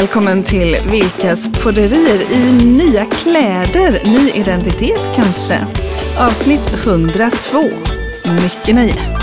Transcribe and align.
välkommen 0.00 0.42
till 0.42 0.76
Vilkas 0.90 1.48
podderier 1.62 2.20
i 2.32 2.64
nya 2.64 3.04
kläder, 3.04 4.04
ny 4.04 4.30
identitet 4.30 5.00
kanske. 5.14 5.66
Avsnitt 6.18 6.72
102. 6.84 7.62
Mycket 8.24 8.74
nöje. 8.74 9.15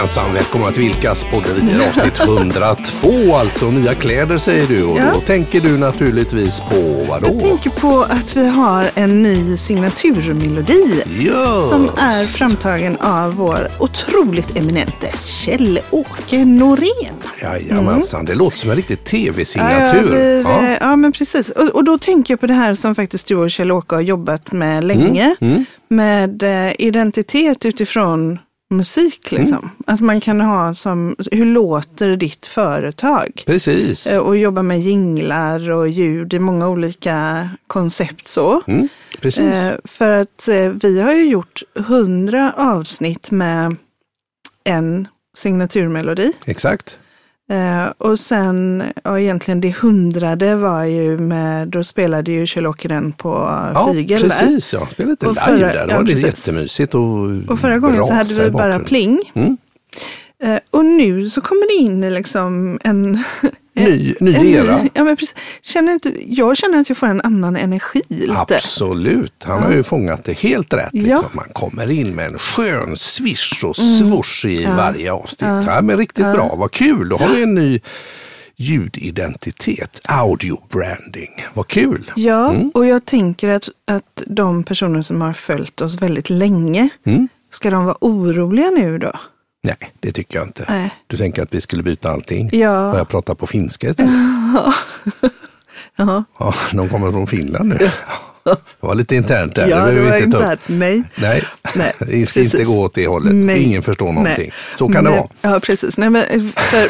Jajamensan, 0.00 0.34
välkomna 0.34 0.70
till 0.72 0.82
Vilkas 0.82 1.24
podderier 1.24 1.88
avsnitt 1.88 2.20
102 2.20 3.36
alltså. 3.36 3.70
Nya 3.70 3.94
kläder 3.94 4.38
säger 4.38 4.66
du 4.66 4.84
och 4.84 4.98
Ja. 4.98 5.04
då 5.14 5.20
tänker 5.20 5.60
du 5.60 5.78
naturligtvis 5.78 6.60
på 6.60 7.04
vad 7.08 7.24
Jag 7.24 7.40
tänker 7.40 7.70
på 7.70 8.02
att 8.02 8.36
vi 8.36 8.48
har 8.48 8.90
en 8.94 9.22
ny 9.22 9.56
signaturmelodi 9.56 11.02
Ja, 11.26 11.66
som 11.70 11.90
är 11.98 12.24
framtagen 12.26 12.96
av 13.00 13.34
vår 13.34 13.68
otroligt 13.78 14.56
eminente 14.58 15.10
Kjell-Åke 15.24 16.44
Norén. 16.44 17.14
Jajamensan, 17.42 18.24
det 18.24 18.34
låter 18.34 18.56
som 18.58 18.70
en 18.70 18.76
riktig 18.76 18.98
Ja, 19.04 19.10
tv-signatur. 19.10 20.08
blir, 20.10 20.40
Ja. 20.40 20.62
eh, 20.66 20.76
ja, 20.80 20.96
men 20.96 21.12
precis. 21.12 21.48
Och, 21.48 21.68
och 21.68 21.84
då 21.84 21.98
tänker 21.98 22.32
jag 22.32 22.40
på 22.40 22.46
det 22.46 22.54
här 22.54 22.74
som 22.74 22.94
faktiskt 22.94 23.28
du 23.28 23.36
och 23.36 23.50
Kjell-Åke 23.50 23.94
har 23.94 24.02
jobbat 24.02 24.52
med 24.52 24.84
länge. 24.84 25.34
Mm, 25.40 25.64
Med 25.88 26.42
eh, 26.42 26.72
identitet 26.78 27.64
utifrån 27.66 28.38
musik. 28.70 29.32
Mm. 29.32 29.44
Liksom. 29.44 29.70
Att 29.86 30.00
man 30.00 30.20
kan 30.20 30.40
ha 30.40 30.74
som, 30.74 31.16
hur 31.32 31.44
låter 31.44 32.16
ditt 32.16 32.46
företag? 32.46 33.42
Precis. 33.46 34.06
Eh, 34.06 34.18
Och 34.18 34.36
jobba 34.36 34.62
med 34.62 34.80
jinglar 34.80 35.70
och 35.70 35.88
ljud 35.88 36.34
i 36.34 36.38
många 36.38 36.68
olika 36.68 37.48
koncept 37.66 38.28
så. 38.28 38.62
Mm, 38.66 38.88
precis. 39.20 39.44
Eh, 39.44 39.74
för 39.84 40.10
att 40.10 40.48
eh, 40.48 40.68
vi 40.68 41.00
har 41.00 41.12
ju 41.12 41.24
gjort 41.26 41.62
hundra 41.74 42.52
avsnitt 42.56 43.30
med 43.30 43.76
en 44.64 45.08
signaturmelodi. 45.36 46.32
Exakt. 46.44 46.96
Eh, 47.50 47.86
och 47.98 48.18
sen, 48.18 48.82
ja 49.04 49.18
egentligen 49.20 49.60
det 49.60 49.76
hundrade 49.76 50.56
var 50.56 50.84
ju 50.84 51.18
med, 51.18 51.68
då 51.68 51.84
spelade 51.84 52.32
ju 52.32 52.46
Kjell-Åke 52.46 52.88
den 52.88 53.12
på 53.12 53.28
Ja, 53.74 53.90
flygel 53.92 54.20
där. 54.22 54.28
precis. 54.28 54.72
Ja. 54.72 54.88
Spelade 54.92 55.10
lite 55.12 55.26
Och 55.26 55.32
live 55.32 55.46
förra- 55.46 55.72
där. 55.72 55.86
Det 55.86 55.92
ja, 55.92 55.96
var 55.98 56.04
lite 56.04 56.22
precis. 56.22 56.46
jättemysigt 56.48 56.94
och 56.94 57.50
Och 57.52 57.58
förra 57.60 57.78
gången 57.78 58.04
så 58.04 58.12
hade 58.12 58.34
vi 58.34 58.50
bara 58.50 58.78
pling. 58.78 59.18
Mm. 59.34 59.56
Eh, 60.42 60.58
och 60.70 60.84
nu 60.84 61.30
så 61.30 61.40
kommer 61.40 61.78
det 61.78 61.84
in 61.84 62.14
liksom 62.14 62.78
en... 62.84 63.18
Ny, 63.84 64.14
ny 64.20 64.34
en 64.34 64.46
era. 64.46 64.88
Ja, 64.94 65.04
men 65.04 65.16
precis. 65.16 65.34
Känner 65.62 65.92
inte, 65.92 66.12
jag 66.26 66.56
känner 66.56 66.78
att 66.78 66.88
jag 66.88 66.98
får 66.98 67.06
en 67.06 67.20
annan 67.20 67.56
energi 67.56 68.02
lite. 68.08 68.32
Absolut, 68.38 69.44
han 69.44 69.62
har 69.62 69.72
ju 69.72 69.82
fångat 69.82 70.24
det 70.24 70.32
helt 70.38 70.74
rätt. 70.74 70.88
Liksom. 70.92 71.10
Ja. 71.10 71.18
Mm. 71.18 71.30
Man 71.34 71.48
kommer 71.52 71.90
in 71.90 72.14
med 72.14 72.26
en 72.26 72.38
skön 72.38 72.96
swish 72.96 73.64
och 73.64 73.76
swoosh 73.76 74.46
i 74.46 74.64
varje 74.64 75.12
avsnitt. 75.12 75.50
Ja. 75.66 75.80
men 75.80 75.96
riktigt 75.96 76.32
bra, 76.32 76.54
vad 76.58 76.70
kul. 76.70 77.08
Då 77.08 77.16
har 77.16 77.34
vi 77.34 77.42
en 77.42 77.54
ny 77.54 77.80
ljudidentitet, 78.56 80.00
audio 80.08 80.60
branding. 80.72 81.30
Vad 81.54 81.66
kul. 81.66 82.10
Ja, 82.16 82.50
Mm. 82.52 82.70
och 82.74 82.86
jag 82.86 83.04
tänker 83.04 83.48
att, 83.48 83.68
att 83.90 84.22
de 84.26 84.64
personer 84.64 85.02
som 85.02 85.20
har 85.20 85.32
följt 85.32 85.80
oss 85.80 86.02
väldigt 86.02 86.30
länge, 86.30 86.88
Mm. 87.06 87.28
ska 87.50 87.70
de 87.70 87.84
vara 87.84 87.96
oroliga 88.00 88.70
nu 88.70 88.98
då? 88.98 89.12
Nej, 89.62 89.76
det 90.00 90.12
tycker 90.12 90.38
jag 90.38 90.46
inte. 90.48 90.64
Nej. 90.68 90.90
Du 91.06 91.16
tänker 91.16 91.42
att 91.42 91.54
vi 91.54 91.60
skulle 91.60 91.82
byta 91.82 92.10
allting? 92.10 92.50
Ja. 92.52 92.90
Börja 92.92 93.04
prata 93.04 93.34
på 93.34 93.46
finska 93.46 93.90
istället? 93.90 94.12
Ja, 95.96 96.24
Ja, 96.38 96.54
de 96.72 96.88
kommer 96.88 97.10
från 97.10 97.26
Finland 97.26 97.68
nu. 97.68 97.78
Det 98.44 98.56
var 98.80 98.94
lite 98.94 99.16
internt 99.16 99.54
där. 99.54 99.68
ja 99.68 99.86
det 99.86 99.92
vi 99.92 100.00
var 100.00 100.14
inte 100.16 100.24
inte 100.24 100.44
här. 100.44 100.58
Nej. 100.66 101.02
Nej, 101.16 101.44
Nej, 101.74 101.92
det 101.98 102.26
ska 102.26 102.40
inte 102.40 102.50
precis. 102.50 102.66
gå 102.66 102.80
åt 102.80 102.94
det 102.94 103.06
hållet. 103.06 103.34
Nej. 103.34 103.62
Ingen 103.62 103.82
förstår 103.82 104.06
någonting. 104.12 104.34
Nej. 104.38 104.52
Så 104.74 104.88
kan 104.88 105.04
det 105.04 105.10
Nej, 105.10 105.18
vara. 105.42 105.54
Ja, 105.54 105.60
precis. 105.60 105.96
Nej, 105.96 106.10
men, 106.10 106.24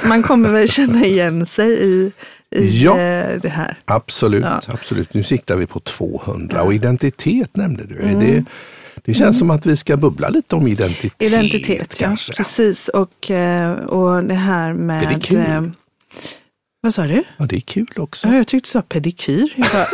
man 0.04 0.22
kommer 0.22 0.50
väl 0.50 0.68
känna 0.68 1.04
igen 1.04 1.46
sig 1.46 1.70
i, 1.70 2.12
i 2.56 2.82
Ja. 2.84 2.92
eh, 3.00 3.40
det 3.42 3.48
här. 3.48 3.76
Absolut, 3.84 4.44
Ja. 4.44 4.60
absolut. 4.66 5.14
Nu 5.14 5.22
siktar 5.22 5.56
vi 5.56 5.66
på 5.66 5.80
200 5.80 6.62
och 6.62 6.74
identitet 6.74 7.56
nämnde 7.56 7.84
du. 7.84 7.98
Mm. 8.02 8.20
Det, 8.20 8.44
det 9.04 9.14
känns 9.14 9.38
som 9.38 9.50
att 9.50 9.66
vi 9.66 9.76
ska 9.76 9.96
bubbla 9.96 10.28
lite 10.28 10.56
om 10.56 10.66
identitet. 10.66 11.22
Identitet, 11.22 11.96
ja. 12.00 12.06
kanske. 12.06 12.32
Precis. 12.32 12.88
Och, 12.88 13.30
eh, 13.30 13.72
och 13.72 14.24
det 14.24 14.34
här 14.34 14.72
med... 14.72 15.02
Är 15.02 15.14
det 15.14 15.20
kul? 15.20 15.38
eh, 15.38 15.62
Vad 16.80 16.94
sa 16.94 17.02
du? 17.06 17.22
Ja, 17.36 17.46
det 17.46 17.56
är 17.56 17.60
kul 17.60 17.92
också. 17.96 18.28
Ja, 18.28 18.34
jag 18.36 18.46
tyckte 18.46 18.66
du 18.66 18.70
sa 18.70 18.82
pedikyr. 18.82 19.54
Bara, 19.56 19.86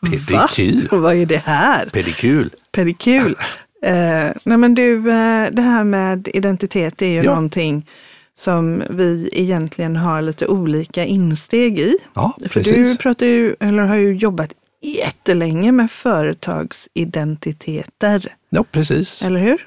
Pedikyr. 0.10 0.88
Va? 0.90 0.96
Vad 0.98 1.14
är 1.16 1.26
det 1.26 1.42
här? 1.44 1.86
Pedikul. 1.86 2.50
Pedikul. 2.72 3.36
Eh, 3.82 4.30
nej 4.44 4.58
men 4.58 4.74
du, 4.74 4.96
eh, 4.98 5.48
det 5.52 5.62
här 5.62 5.84
med 5.84 6.28
identitet 6.34 7.02
är 7.02 7.06
ju 7.06 7.16
Ja. 7.16 7.22
någonting 7.22 7.86
som 8.34 8.82
vi 8.90 9.28
egentligen 9.32 9.96
har 9.96 10.22
lite 10.22 10.46
olika 10.46 11.04
insteg 11.04 11.78
i. 11.78 11.94
Ja, 12.14 12.36
För 12.48 12.62
du 12.62 12.72
precis. 12.72 12.98
pratar 12.98 13.26
ju, 13.26 13.54
eller 13.60 13.82
har 13.82 13.96
ju 13.96 14.14
jobbat 14.14 14.50
jättelänge 14.82 15.72
med 15.72 15.90
företagsidentiteter, 15.90 18.32
Ja, 18.50 18.64
precis. 18.70 19.22
eller 19.22 19.40
hur? 19.40 19.66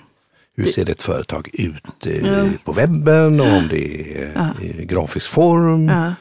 Hur 0.56 0.64
ser 0.66 0.90
ett 0.90 1.02
företag 1.02 1.50
ut 1.54 2.06
eh, 2.06 2.52
på 2.64 2.72
webben 2.72 3.40
och 3.42 3.48
om 3.48 3.68
det 3.70 4.14
är 4.18 4.64
i 4.64 4.86
grafisk 4.86 5.30
form, 5.30 5.88
Ja. 5.88 6.06
om 6.08 6.14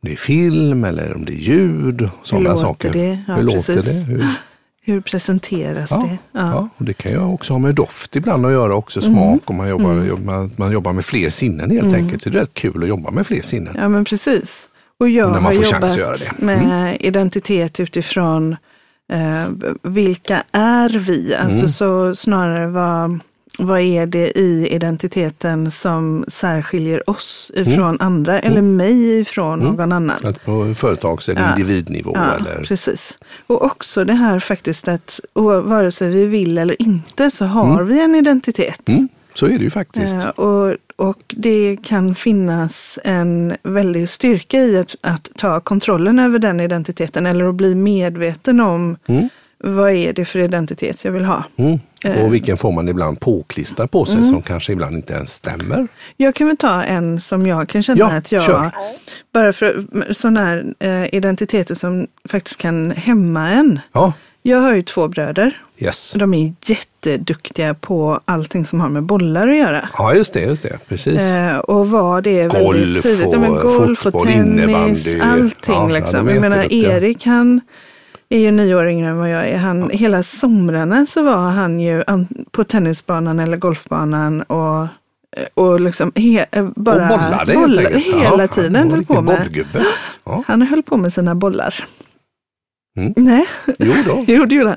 det 0.00 0.12
är 0.12 0.16
film 0.16 0.84
eller 0.84 1.14
om 1.14 1.24
det 1.24 1.32
är 1.32 1.36
ljud. 1.36 2.08
Sådana 2.22 2.48
låter 2.48 2.62
saker. 2.62 2.92
det? 2.92 3.18
Ja, 3.28 3.34
Hur 3.34 3.42
låter 3.42 3.74
precis. 3.74 4.04
det? 4.06 4.12
Hur, 4.12 4.24
Hur 4.82 5.00
presenteras 5.00 5.90
ja, 5.90 6.08
det? 6.10 6.18
ja. 6.38 6.68
och 6.76 6.84
det 6.84 6.92
kan 6.92 7.12
ju 7.12 7.18
också 7.18 7.52
ha 7.52 7.58
med 7.58 7.74
doft 7.74 8.16
ibland 8.16 8.46
att 8.46 8.52
göra 8.52 8.74
också, 8.74 9.00
Mm. 9.00 9.12
smak. 9.14 9.50
Om 9.50 9.56
man 9.56 9.68
jobbar, 9.68 10.04
jobbar, 10.04 10.50
man 10.56 10.72
jobbar 10.72 10.92
med 10.92 11.04
fler 11.04 11.30
sinnen 11.30 11.70
helt 11.70 11.94
enkelt. 11.94 12.22
Så 12.22 12.30
det 12.30 12.38
är 12.38 12.40
rätt 12.40 12.54
kul 12.54 12.82
att 12.82 12.88
jobba 12.88 13.10
med 13.10 13.26
fler 13.26 13.42
sinnen. 13.42 13.74
Ja, 13.78 13.88
men 13.88 14.04
precis. 14.04 14.68
Och 15.00 15.08
jag 15.08 15.26
När 15.32 15.34
man 15.34 15.44
har 15.44 15.52
får 15.52 15.62
chans 15.62 15.72
jobbat 15.72 15.90
att 15.90 15.98
göra 15.98 16.16
det. 16.16 16.42
Mm. 16.42 16.68
med 16.68 16.96
identitet 17.00 17.80
utifrån 17.80 18.56
eh, 19.12 19.46
vilka 19.82 20.42
är 20.52 20.88
vi? 20.98 21.34
Alltså 21.34 21.58
Mm. 21.58 21.68
så 21.68 22.14
snarare 22.14 22.66
vad, 22.68 23.18
vad 23.58 23.80
är 23.80 24.06
det 24.06 24.38
i 24.38 24.68
identiteten 24.74 25.70
som 25.70 26.24
särskiljer 26.28 27.10
oss 27.10 27.50
ifrån 27.54 27.78
Mm. 27.84 27.96
andra 28.00 28.38
eller 28.40 28.62
mig 28.62 29.20
ifrån 29.20 29.58
någon 29.58 29.92
annan? 29.92 30.16
Att 30.26 30.44
på 30.44 30.74
företags 30.74 31.28
eller 31.28 31.40
Ja. 31.40 31.50
individnivå. 31.50 32.12
Ja, 32.14 32.32
eller, 32.40 32.64
precis. 32.64 33.18
Och 33.46 33.64
också 33.64 34.04
det 34.04 34.12
här 34.14 34.40
faktiskt 34.40 34.88
att 34.88 35.20
vare 35.64 35.92
sig 35.92 36.10
vi 36.10 36.26
vill 36.26 36.58
eller 36.58 36.82
inte 36.82 37.30
så 37.30 37.44
har 37.44 37.82
vi 37.82 38.00
en 38.04 38.14
identitet. 38.14 38.88
mm, 38.88 39.08
så 39.34 39.46
är 39.46 39.50
det 39.58 39.64
ju 39.64 39.70
faktiskt. 39.70 40.14
Eh, 40.14 40.28
och, 40.28 40.76
och 40.96 41.34
det 41.36 41.76
kan 41.82 42.14
finnas 42.14 42.98
en 43.04 43.56
väldig 43.62 44.08
styrka 44.08 44.58
i 44.58 44.78
att, 44.78 44.96
att 45.00 45.28
ta 45.36 45.60
kontrollen 45.60 46.18
över 46.18 46.38
den 46.38 46.60
identiteten 46.60 47.26
eller 47.26 47.44
att 47.48 47.54
bli 47.54 47.74
medveten 47.74 48.60
om 48.60 48.96
vad 49.58 49.92
är 49.92 50.12
det 50.12 50.24
för 50.24 50.38
identitet 50.38 51.04
jag 51.04 51.12
vill 51.12 51.24
ha. 51.24 51.44
Mm. 51.56 51.78
Eh. 52.04 52.24
Och 52.24 52.34
vilken 52.34 52.56
får 52.56 52.72
man 52.72 52.88
ibland 52.88 53.20
påklistrad 53.20 53.90
på 53.90 54.04
sig 54.04 54.16
Mm. 54.16 54.32
som 54.32 54.42
kanske 54.42 54.72
ibland 54.72 54.96
inte 54.96 55.12
ens 55.12 55.34
stämmer. 55.34 55.88
Jag 56.16 56.34
kan 56.34 56.46
väl 56.46 56.56
ta 56.56 56.82
en 56.82 57.20
som 57.20 57.46
jag 57.46 57.68
kan 57.68 57.82
känna 57.82 57.98
Ja, 57.98 58.12
att 58.16 58.32
jag, 58.32 58.42
kör. 58.42 58.70
bara 59.32 59.52
för 59.52 59.84
sådana 60.12 60.40
här 60.44 60.74
eh, 60.78 61.14
identiteter 61.14 61.74
som 61.74 62.06
faktiskt 62.28 62.56
kan 62.60 62.90
hämma 62.90 63.48
en. 63.50 63.80
Ja, 63.92 64.12
Jag 64.48 64.58
har 64.58 64.74
ju 64.74 64.82
två 64.82 65.08
bröder. 65.08 65.60
yes. 65.78 66.12
De 66.16 66.34
är 66.34 66.52
jätteduktiga 66.66 67.74
på 67.74 68.20
allting 68.24 68.66
som 68.66 68.80
har 68.80 68.88
med 68.88 69.02
bollar 69.02 69.48
att 69.48 69.56
göra. 69.56 69.88
Ja, 69.98 70.14
just 70.14 70.32
det, 70.32 70.40
just 70.40 70.62
det. 70.62 70.78
Precis. 70.88 71.20
Eh, 71.20 71.56
och 71.58 71.90
var 71.90 72.20
det 72.22 72.48
väldigt 72.48 72.62
Golf 72.64 73.02
tidigt. 73.02 73.28
Ja, 73.32 73.38
men 73.38 73.54
golf 73.54 73.90
och 73.90 73.98
fotboll, 73.98 74.26
tennis, 74.26 74.46
innebandy. 75.06 75.20
allting. 75.20 75.74
Ja, 75.74 75.88
ja, 75.90 75.98
liksom. 75.98 76.28
är 76.28 76.32
jag 76.32 76.40
menar. 76.40 76.72
Erik 76.72 77.26
han 77.26 77.60
är 78.28 78.38
ju 78.38 78.50
nio 78.50 78.74
år 78.74 78.88
yngre 78.88 79.08
än 79.08 79.18
vad 79.18 79.30
jag 79.30 79.48
är. 79.48 79.56
Han, 79.56 79.90
Hela 79.90 80.22
somrarna 80.22 81.06
så 81.06 81.22
var 81.22 81.36
han 81.50 81.80
ju 81.80 82.02
på 82.50 82.64
tennisbanan 82.64 83.38
eller 83.38 83.56
golfbanan 83.56 84.42
och 84.42 84.86
och 85.54 85.80
liksom 85.80 86.12
he, 86.14 86.46
bara 86.76 87.02
och 87.02 87.18
bollade 87.18 87.52
enkelt. 87.52 88.06
hela 88.06 88.42
Ja, 88.42 88.48
tiden. 88.48 88.74
han 88.74 88.88
var 88.88 88.94
höll 88.96 89.04
på 89.04 89.20
med. 89.20 89.38
bollgubbe. 89.40 89.84
Ja. 90.24 90.42
Han 90.46 90.62
höll 90.62 90.82
på 90.82 90.96
med 90.96 91.12
sina 91.12 91.34
bollar. 91.34 91.84
Mm. 92.96 93.12
Nej, 93.16 93.46
Jo 93.78 93.92
då. 94.06 94.24
jo 94.28 94.44
det 94.44 94.54
gjorde 94.54 94.76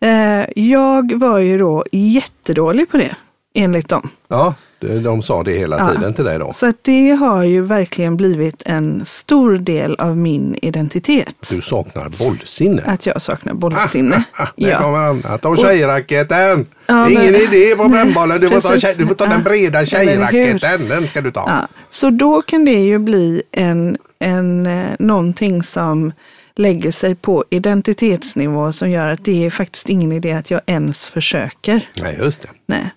han. 0.00 0.40
Eh, 0.40 0.46
jag 0.56 1.18
var 1.18 1.38
ju 1.38 1.58
då 1.58 1.84
jättedålig 1.92 2.90
på 2.90 2.96
det, 2.96 3.14
enligt 3.54 3.88
dem. 3.88 4.08
Ja, 4.28 4.54
de, 5.02 5.22
sa 5.22 5.42
det 5.42 5.52
hela 5.52 5.78
Ja. 5.78 5.88
tiden 5.92 6.14
till 6.14 6.24
dig 6.24 6.38
då. 6.38 6.52
Så 6.52 6.66
att 6.66 6.76
det 6.82 7.10
har 7.10 7.44
ju 7.44 7.62
verkligen 7.62 8.16
blivit 8.16 8.62
en 8.66 9.02
stor 9.06 9.52
del 9.54 9.94
av 9.94 10.16
min 10.16 10.56
identitet. 10.62 11.34
Du 11.50 11.60
saknar 11.62 12.08
bollsinne. 12.08 12.82
Att 12.86 13.06
jag 13.06 13.22
saknar 13.22 13.54
bollsinne. 13.54 14.24
Ah, 14.32 14.46
Där 14.56 14.70
ja. 14.70 14.78
kommer 14.78 14.98
han. 14.98 15.38
Ta 15.38 15.56
tjejracketen. 15.56 16.66
Ja, 16.86 17.10
Ingen 17.10 17.22
men- 17.32 17.34
idé 17.34 17.76
på 17.76 17.88
brännbollen. 17.88 18.40
Du 18.40 18.50
får 18.50 18.60
ta, 18.60 18.68
Precis. 18.68 18.82
tjej, 18.82 18.94
du 18.98 19.06
får 19.06 19.14
ta 19.14 19.24
den 19.24 19.32
Ja. 19.38 19.44
breda 19.50 19.78
Ja, 19.80 19.86
tjejracketen. 19.86 20.88
Den 20.88 21.08
ska 21.08 21.20
du 21.20 21.30
ta. 21.32 21.44
Ja. 21.48 21.68
Så 21.88 22.10
då 22.10 22.42
kan 22.42 22.64
det 22.64 22.72
ju 22.84 22.98
bli 22.98 23.42
en, 23.52 23.96
en, 24.18 24.66
eh, 24.66 24.84
någonting 24.98 25.62
som 25.62 26.12
lägger 26.56 26.92
sig 26.92 27.14
på 27.14 27.44
identitetsnivå 27.50 28.72
som 28.72 28.90
gör 28.90 29.06
att 29.06 29.24
det 29.24 29.46
är 29.46 29.50
faktiskt 29.50 29.88
ingen 29.88 30.12
idé 30.12 30.32
att 30.32 30.50
jag 30.50 30.60
ens 30.66 31.06
försöker. 31.06 31.88
Nej, 32.02 32.16
just 32.18 32.42
det. 32.42 32.48
Nej. 32.66 32.90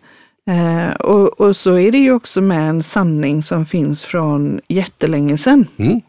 Eh, 0.50 0.96
och, 0.96 1.42
och 1.42 1.56
så 1.56 1.78
är 1.78 1.92
det 1.92 1.98
ju 1.98 2.12
också 2.12 2.42
med 2.42 2.70
en 2.70 2.84
sanning 2.84 3.44
som 3.44 3.66
finns 3.66 4.04
från 4.04 4.62
jättelänge 4.68 5.38
sedan. 5.38 5.66
Mm. 5.78 6.02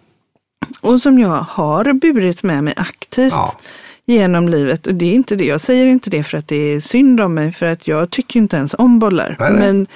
Och 0.80 1.00
som 1.00 1.18
jag 1.18 1.28
har 1.28 1.92
burit 1.92 2.42
med 2.42 2.64
mig 2.64 2.74
aktivt 2.76 3.32
Ja. 3.32 3.56
genom 4.06 4.48
livet. 4.48 4.86
Och 4.86 4.94
det 4.94 5.06
är 5.06 5.14
inte 5.14 5.36
det, 5.36 5.44
jag 5.44 5.60
säger 5.60 5.86
inte 5.86 6.10
det 6.10 6.24
för 6.24 6.38
att 6.38 6.48
det 6.48 6.56
är 6.56 6.80
synd 6.80 7.20
om 7.20 7.34
mig, 7.34 7.52
för 7.52 7.66
att 7.66 7.88
jag 7.88 8.10
tycker 8.10 8.40
inte 8.40 8.56
ens 8.56 8.74
om 8.74 8.98
bollar. 8.98 9.36
Nej, 9.40 9.50
nej. 9.52 9.60
Men 9.60 9.86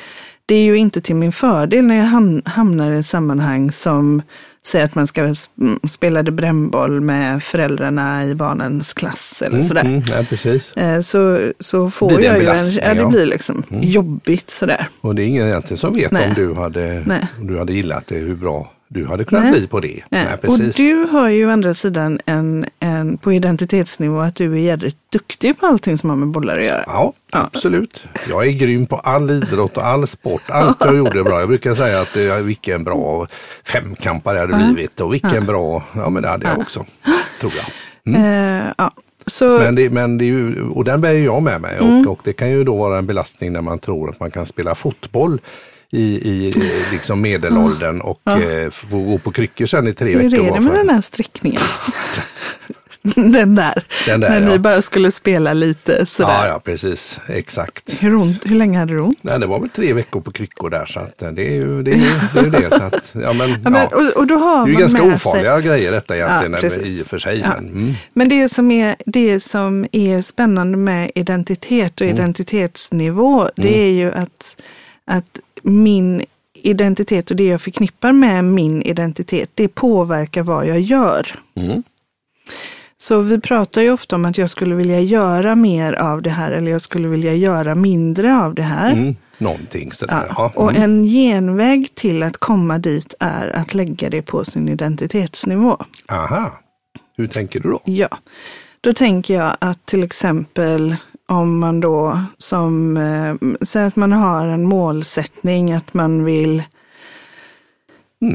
det 0.47 0.55
är 0.55 0.65
ju 0.65 0.77
inte 0.77 1.01
till 1.01 1.15
min 1.15 1.33
fördel 1.33 1.85
när 1.85 1.97
jag 1.97 2.05
ham- 2.05 2.49
hamnar 2.49 2.93
i 2.93 3.03
sammanhang 3.03 3.73
som 3.73 4.23
säger 4.67 4.85
att 4.85 4.95
man 4.95 5.07
ska 5.07 5.21
mm, 5.21 5.79
spela 5.89 6.23
brännboll 6.23 7.01
med 7.01 7.43
föräldrarna 7.43 8.25
i 8.25 8.35
barnens 8.35 8.93
klass 8.93 9.43
eller 9.43 9.63
sådär. 9.63 9.81
Mm, 9.81 10.03
nej, 10.09 10.27
precis. 10.27 10.73
Eh, 10.73 11.01
Så, 11.01 11.53
så 11.61 11.91
får 11.91 12.13
jag 12.23 12.39
ju 12.39 12.47
en, 12.47 12.73
ja 12.75 12.95
det 12.95 13.01
ja. 13.01 13.09
blir 13.09 13.27
liksom 13.27 13.65
jobbigt 13.71 14.51
sådär. 14.51 14.89
Och 15.01 15.15
det 15.15 15.23
är 15.23 15.27
ingen 15.27 15.49
egentligen 15.49 15.79
som 15.79 15.95
vet 15.95 16.13
Nej. 16.13 16.29
om 16.29 16.35
du, 16.35 16.55
hade, 16.55 17.05
om 17.41 17.47
du 17.47 17.59
hade 17.59 17.73
gillat 17.73 18.07
det, 18.07 18.15
hur 18.15 18.35
bra 18.35 18.73
du 18.93 19.07
hade 19.07 19.25
kunnat 19.25 19.45
Nej. 19.45 19.53
bli 19.53 19.67
på 19.67 19.81
det. 19.81 20.03
Nej. 20.09 20.27
Nej, 20.43 20.51
och 20.51 20.59
du 20.59 20.95
har 20.95 21.29
ju 21.29 21.47
å 21.47 21.51
andra 21.51 21.75
sidan 21.75 22.21
en, 22.27 22.67
en, 22.81 23.17
på 23.19 23.33
identitetsnivå 23.33 24.21
att 24.21 24.35
du 24.35 24.53
är 24.53 24.57
jädrigt 24.59 24.97
duktig 25.13 25.59
på 25.61 25.67
allting 25.67 25.99
som 25.99 26.11
har 26.11 26.17
med 26.17 26.29
bollar 26.29 26.59
att 26.59 26.65
göra. 26.65 26.85
Ja, 26.87 27.13
absolut. 27.31 28.07
Jag 28.29 28.47
är 28.47 28.53
grym 28.53 28.87
på 28.87 28.97
all 28.97 29.31
idrott 29.31 29.77
och 29.77 29.87
all 29.87 30.07
sport. 30.07 30.43
Allt 30.47 30.77
jag 30.81 30.97
gjorde 30.97 31.25
bra. 31.25 31.39
Jag 31.41 31.49
brukar 31.49 31.75
säga 31.75 32.01
att 32.01 32.17
eh, 32.17 32.37
vilken 32.37 32.85
bra 32.85 33.27
femkampare 33.65 34.39
jag 34.39 34.47
hade 34.49 34.65
blivit 34.65 35.01
och 35.01 35.15
vilken 35.15 35.47
bra, 35.47 35.83
ja 35.95 36.11
men 36.11 36.23
det 36.23 36.29
hade 36.29 36.47
jag 36.47 36.59
också, 36.59 36.87
tror 37.41 37.53
jag. 37.57 38.15
Eh, 38.17 38.73
ja. 38.79 38.91
Så, 39.27 39.59
Men 39.59 39.75
det, 39.75 39.91
men 39.91 40.19
det 40.19 40.25
är 40.25 40.27
ju, 40.27 40.63
och 40.63 40.85
den 40.85 41.01
bär 41.01 41.13
jag 41.13 41.43
med 41.43 41.61
mig 41.61 41.77
Mm. 41.81 42.01
och, 42.01 42.13
och 42.13 42.21
det 42.25 42.33
kan 42.33 42.51
ju 42.51 42.65
då 42.65 42.77
vara 42.77 42.99
en 42.99 43.07
belastning 43.07 43.53
när 43.53 43.61
man 43.61 43.79
tror 43.79 44.11
att 44.11 44.21
man 44.21 44.31
kan 44.31 44.47
spela 44.47 44.75
fotboll 44.75 45.41
i, 45.93 46.03
i 46.29 46.53
liksom 46.93 47.21
medelåldern 47.21 48.01
och 48.01 48.29
eh, 48.29 48.71
få 48.71 48.99
gå 48.99 49.19
på 49.19 49.33
kryckor 49.33 49.67
sen 49.67 49.87
i 49.89 49.95
tre 49.95 50.13
hur 50.13 50.31
veckor. 50.31 50.47
är 50.47 50.53
det 50.55 50.61
med 50.61 50.75
den 50.75 50.89
här 50.91 51.01
sträckningen? 51.01 51.61
den 53.03 53.55
där, 53.55 53.85
Den 54.07 54.21
där, 54.21 54.31
när 54.31 54.41
ja. 54.41 54.49
ni 54.49 54.59
bara 54.59 54.83
skulle 54.83 55.13
spela 55.13 55.53
lite 55.53 56.07
sådär. 56.07 56.33
Ja, 56.33 56.47
ja, 56.47 56.61
precis. 56.65 57.21
Exakt. 57.29 57.95
Hur, 57.99 58.15
ont, 58.15 58.41
hur 58.45 58.57
länge 58.57 58.79
hade 58.79 58.93
du 58.93 59.01
ont? 59.01 59.19
Nej, 59.23 59.39
det 59.39 59.47
var 59.47 59.61
väl 59.61 59.69
tre 59.69 59.93
veckor 59.93 60.21
på 60.21 60.33
kryckor 60.33 60.71
där 60.71 60.87
så 60.87 61.01
att 61.01 61.23
eh, 61.23 61.31
det 61.33 61.43
är 61.43 61.55
ju 61.55 61.83
det. 61.83 61.91
Är, 61.93 62.31
det, 62.35 62.41
är 62.41 62.45
ju 62.45 62.51
det 62.51 62.71
så 62.71 62.83
att, 62.83 63.11
ja, 63.13 63.33
men, 63.33 63.51
Ja, 63.51 63.71
men, 63.71 63.75
ja. 63.75 63.87
och, 63.97 64.17
och 64.17 64.27
då 64.27 64.37
har 64.37 64.57
Det 64.57 64.63
är 64.63 64.67
ju 64.67 64.73
man 64.73 64.81
ganska 64.81 65.03
ofarliga 65.03 65.57
sig, 65.57 65.67
grejer 65.69 65.93
detta 65.93 66.17
egentligen 66.17 66.53
Ja, 66.53 66.59
eller 66.59 66.87
i 66.87 67.03
och 67.03 67.07
för 67.07 67.19
sig. 67.19 67.41
Ja. 67.41 67.49
Men, 67.57 67.69
mm, 67.69 67.95
Men 68.15 68.29
det 68.29 68.49
som, 68.49 68.71
är, 68.71 68.97
det 69.07 69.41
som 69.41 69.87
är 69.93 70.21
spännande 70.23 70.79
med 70.79 71.11
identitet 71.15 72.01
Mm. 72.01 72.13
och 72.13 72.19
identitetsnivå, 72.19 73.49
det 73.57 73.79
är 73.79 73.91
ju 73.93 74.13
att, 74.13 74.57
att 75.07 75.41
min 75.63 76.23
identitet 76.55 77.31
och 77.31 77.37
det 77.37 77.47
jag 77.47 77.61
förknippar 77.63 78.13
med 78.13 78.45
min 78.45 78.83
identitet, 78.83 79.51
det 79.55 79.69
påverkar 79.69 80.43
vad 80.43 80.67
jag 80.67 80.81
gör. 80.81 81.39
Mm. 81.55 81.83
Så 82.97 83.21
vi 83.21 83.41
pratar 83.41 83.83
ju 83.83 83.91
ofta 83.93 84.17
om 84.17 84.25
att 84.25 84.39
jag 84.39 84.51
skulle 84.51 84.75
vilja 84.75 85.01
göra 85.01 85.55
mer 85.55 85.93
av 85.93 86.23
det 86.23 86.31
här 86.31 86.51
eller 86.51 86.71
jag 86.71 86.81
skulle 86.81 87.09
vilja 87.09 87.35
göra 87.35 87.75
mindre 87.75 88.37
av 88.39 88.55
det 88.55 88.63
här. 88.63 88.93
mm, 88.93 89.17
någonting 89.39 89.93
sådär. 89.93 90.27
Ja. 90.29 90.35
Ja. 90.39 90.53
Och 90.55 90.71
Mm. 90.71 90.83
en 90.83 91.05
genväg 91.05 91.95
till 91.95 92.23
att 92.23 92.37
komma 92.37 92.79
dit 92.79 93.15
är 93.21 93.49
att 93.57 93.75
lägga 93.75 94.11
det 94.11 94.23
på 94.23 94.45
sin 94.45 94.69
identitetsnivå. 94.69 95.77
Aha, 96.09 96.53
hur 97.17 97.27
tänker 97.27 97.61
du 97.61 97.71
då? 97.71 97.81
Ja, 97.85 98.09
då 98.81 98.95
tänker 98.95 99.35
jag 99.35 99.57
att 99.59 99.87
till 99.87 100.03
exempel 100.03 100.97
om 101.33 101.59
man 101.59 101.81
då 101.81 102.19
som, 102.39 102.97
eh, 102.97 103.49
säg 103.63 103.85
att 103.85 103.97
man 103.97 104.13
har 104.13 104.47
en 104.47 104.65
målsättning 104.65 105.73
att 105.73 105.95
man 105.95 106.25
vill 106.25 106.63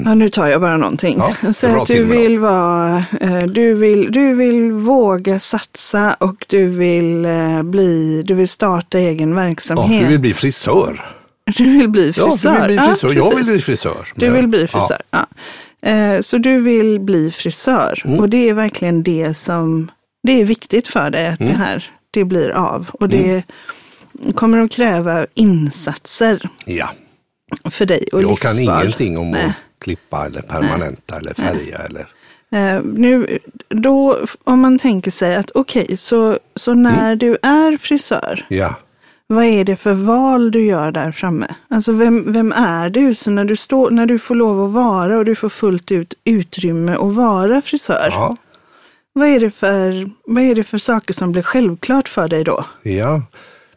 Ja, 0.06 0.14
nu 0.16 0.30
tar 0.30 0.48
jag 0.48 0.62
bara 0.62 0.78
någonting. 0.78 1.14
Mm. 1.16 1.32
Ja, 1.44 1.54
Säg 1.54 1.72
att 1.76 1.88
du 1.88 2.04
vill 2.04 2.40
vara, 2.40 2.98
eh, 3.22 3.44
du 3.44 3.74
vill, 3.74 4.12
du 4.12 4.34
vill 4.34 4.72
våga 4.72 5.40
satsa 5.40 6.14
och 6.20 6.46
du 6.50 6.68
vill 6.70 7.26
eh, 7.26 7.64
bli, 7.64 8.24
du 8.26 8.34
vill 8.34 8.48
starta 8.48 8.98
egen 9.00 9.30
Ja, 9.30 9.36
verksamhet. 9.36 10.02
du 10.04 10.08
vill 10.08 10.20
bli 10.20 10.34
frisör. 10.34 11.06
Du 11.58 11.64
vill 11.78 11.90
bli 11.90 12.14
frisör. 12.14 12.30
Ja, 12.54 12.68
du 12.68 12.68
vill 12.68 12.78
bli 12.78 12.80
frisör. 12.88 13.14
jag 13.14 13.36
vill 13.36 13.46
bli 13.46 13.60
frisör. 13.62 14.08
Du 14.16 14.30
vill 14.30 14.48
bli 14.48 14.68
frisör. 14.68 15.02
Ja. 15.12 15.28
Eh, 15.90 16.22
Så 16.22 16.38
du 16.38 16.60
vill 16.62 17.00
bli 17.00 17.32
frisör. 17.32 18.02
Mm. 18.06 18.20
Och 18.20 18.30
det 18.30 18.50
är 18.50 18.54
verkligen 18.54 19.04
det 19.04 19.34
som 19.38 19.92
det 20.24 20.42
är 20.42 20.46
viktigt 20.46 20.88
för 20.88 21.10
dig 21.10 21.28
att 21.28 21.40
Mm. 21.42 21.52
det 21.54 21.58
här 21.60 21.92
det 22.12 22.24
blir 22.24 22.50
av. 22.50 22.90
Och 22.94 23.10
det 23.10 23.44
kommer 24.36 24.58
att 24.58 24.72
kräva 24.72 25.26
insatser 25.34 26.50
Ja, 26.66 26.90
för 27.72 27.86
dig 27.86 28.08
och 28.14 28.22
jag 28.24 28.40
kan 28.40 28.56
livsval. 28.56 28.84
ingenting 28.84 29.18
om 29.18 29.32
Nej. 29.32 29.46
att 29.46 29.54
klippa 29.84 30.26
eller 30.26 30.42
permanenta 30.42 31.18
eller 31.18 31.34
färga 31.34 31.78
eller 31.78 32.08
Eh, 32.52 32.82
nu, 32.84 33.40
då, 33.70 34.18
om 34.44 34.62
man 34.62 34.80
tänker 34.80 35.12
sig 35.12 35.36
att 35.36 35.52
okej, 35.56 35.98
så, 35.98 36.40
så 36.56 36.74
när 36.74 37.06
Mm. 37.06 37.18
du 37.18 37.38
är 37.42 37.78
frisör, 37.78 38.46
ja. 38.50 38.76
vad 39.28 39.46
är 39.46 39.64
det 39.64 39.76
för 39.76 39.94
val 39.94 40.52
du 40.52 40.66
gör 40.66 40.92
där 40.92 41.12
framme? 41.12 41.48
Alltså 41.68 41.92
vem, 41.92 42.34
vem 42.34 42.52
är 42.52 42.90
du? 42.90 43.16
Så 43.16 43.32
när 43.32 43.46
du, 43.46 43.56
står, 43.56 43.92
när 43.92 44.06
du 44.06 44.20
får 44.20 44.36
lov 44.36 44.66
att 44.66 44.72
vara 44.72 45.18
och 45.18 45.26
du 45.26 45.36
får 45.36 45.50
fullt 45.50 45.92
ut 45.92 46.14
utrymme 46.24 46.92
att 46.94 47.14
vara 47.14 47.62
frisör, 47.62 48.08
Ja, 48.12 48.36
vad, 49.18 49.28
är 49.28 49.40
det 49.40 49.52
för, 49.52 50.06
vad 50.26 50.44
är 50.44 50.56
det 50.56 50.64
för 50.64 50.78
saker 50.78 51.14
som 51.14 51.32
blir 51.32 51.44
självklart 51.44 52.08
för 52.08 52.28
dig 52.28 52.44
då? 52.44 52.66
ja. 52.84 53.22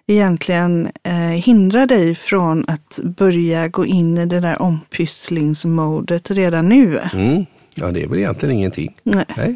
egentligen 0.07 0.89
eh, 1.03 1.13
hindrar 1.13 1.85
dig 1.87 2.15
från 2.15 2.65
att 2.67 2.99
börja 3.03 3.67
gå 3.67 3.85
in 3.85 4.17
i 4.17 4.25
det 4.25 4.39
där 4.39 4.61
ompysslingsmodet 4.61 6.31
redan 6.31 6.69
nu? 6.69 6.99
Mm. 7.13 7.45
Ja, 7.75 7.91
det 7.91 8.03
är 8.03 8.07
väl 8.07 8.19
egentligen 8.19 8.55
ingenting. 8.55 8.95
Nej. 9.03 9.25
Nej. 9.37 9.55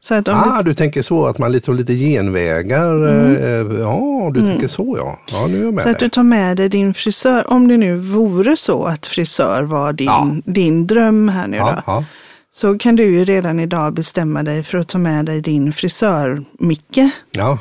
Så 0.00 0.14
att 0.14 0.28
Ah, 0.28 0.62
du 0.64 0.74
tänker 0.74 1.02
så 1.02 1.26
att 1.26 1.38
man 1.38 1.52
lite, 1.52 1.70
lite 1.70 1.94
genvägar. 1.94 3.08
eh, 3.08 3.78
Ja, 3.80 4.30
du 4.34 4.40
tänker 4.40 4.68
så 4.68 4.94
ja. 4.98 5.18
Ja, 5.32 5.46
nu 5.46 5.58
är 5.60 5.64
jag 5.64 5.74
med 5.74 5.82
Mm. 5.82 5.82
Så 5.82 5.88
att 5.88 5.98
dig. 5.98 6.08
du 6.08 6.10
tar 6.10 6.22
med 6.22 6.56
dig 6.56 6.68
din 6.68 6.94
frisör, 6.94 7.50
om 7.52 7.68
det 7.68 7.76
nu 7.76 7.96
vore 7.96 8.56
så 8.56 8.84
att 8.84 9.06
frisör 9.06 9.62
var 9.62 9.92
din, 9.92 10.06
Ja. 10.06 10.28
din 10.44 10.86
dröm 10.86 11.28
här 11.28 11.46
nu 11.48 11.56
Ja, 11.56 11.72
då. 11.72 11.82
ja. 11.92 12.04
Så 12.56 12.78
kan 12.78 12.96
du 12.96 13.04
ju 13.04 13.24
redan 13.24 13.60
idag 13.60 13.92
bestämma 13.94 14.42
dig 14.42 14.62
för 14.64 14.78
att 14.78 14.88
ta 14.88 14.98
med 14.98 15.24
dig 15.24 15.40
din 15.40 15.72
frisör-Micke 15.72 17.10
ja. 17.30 17.58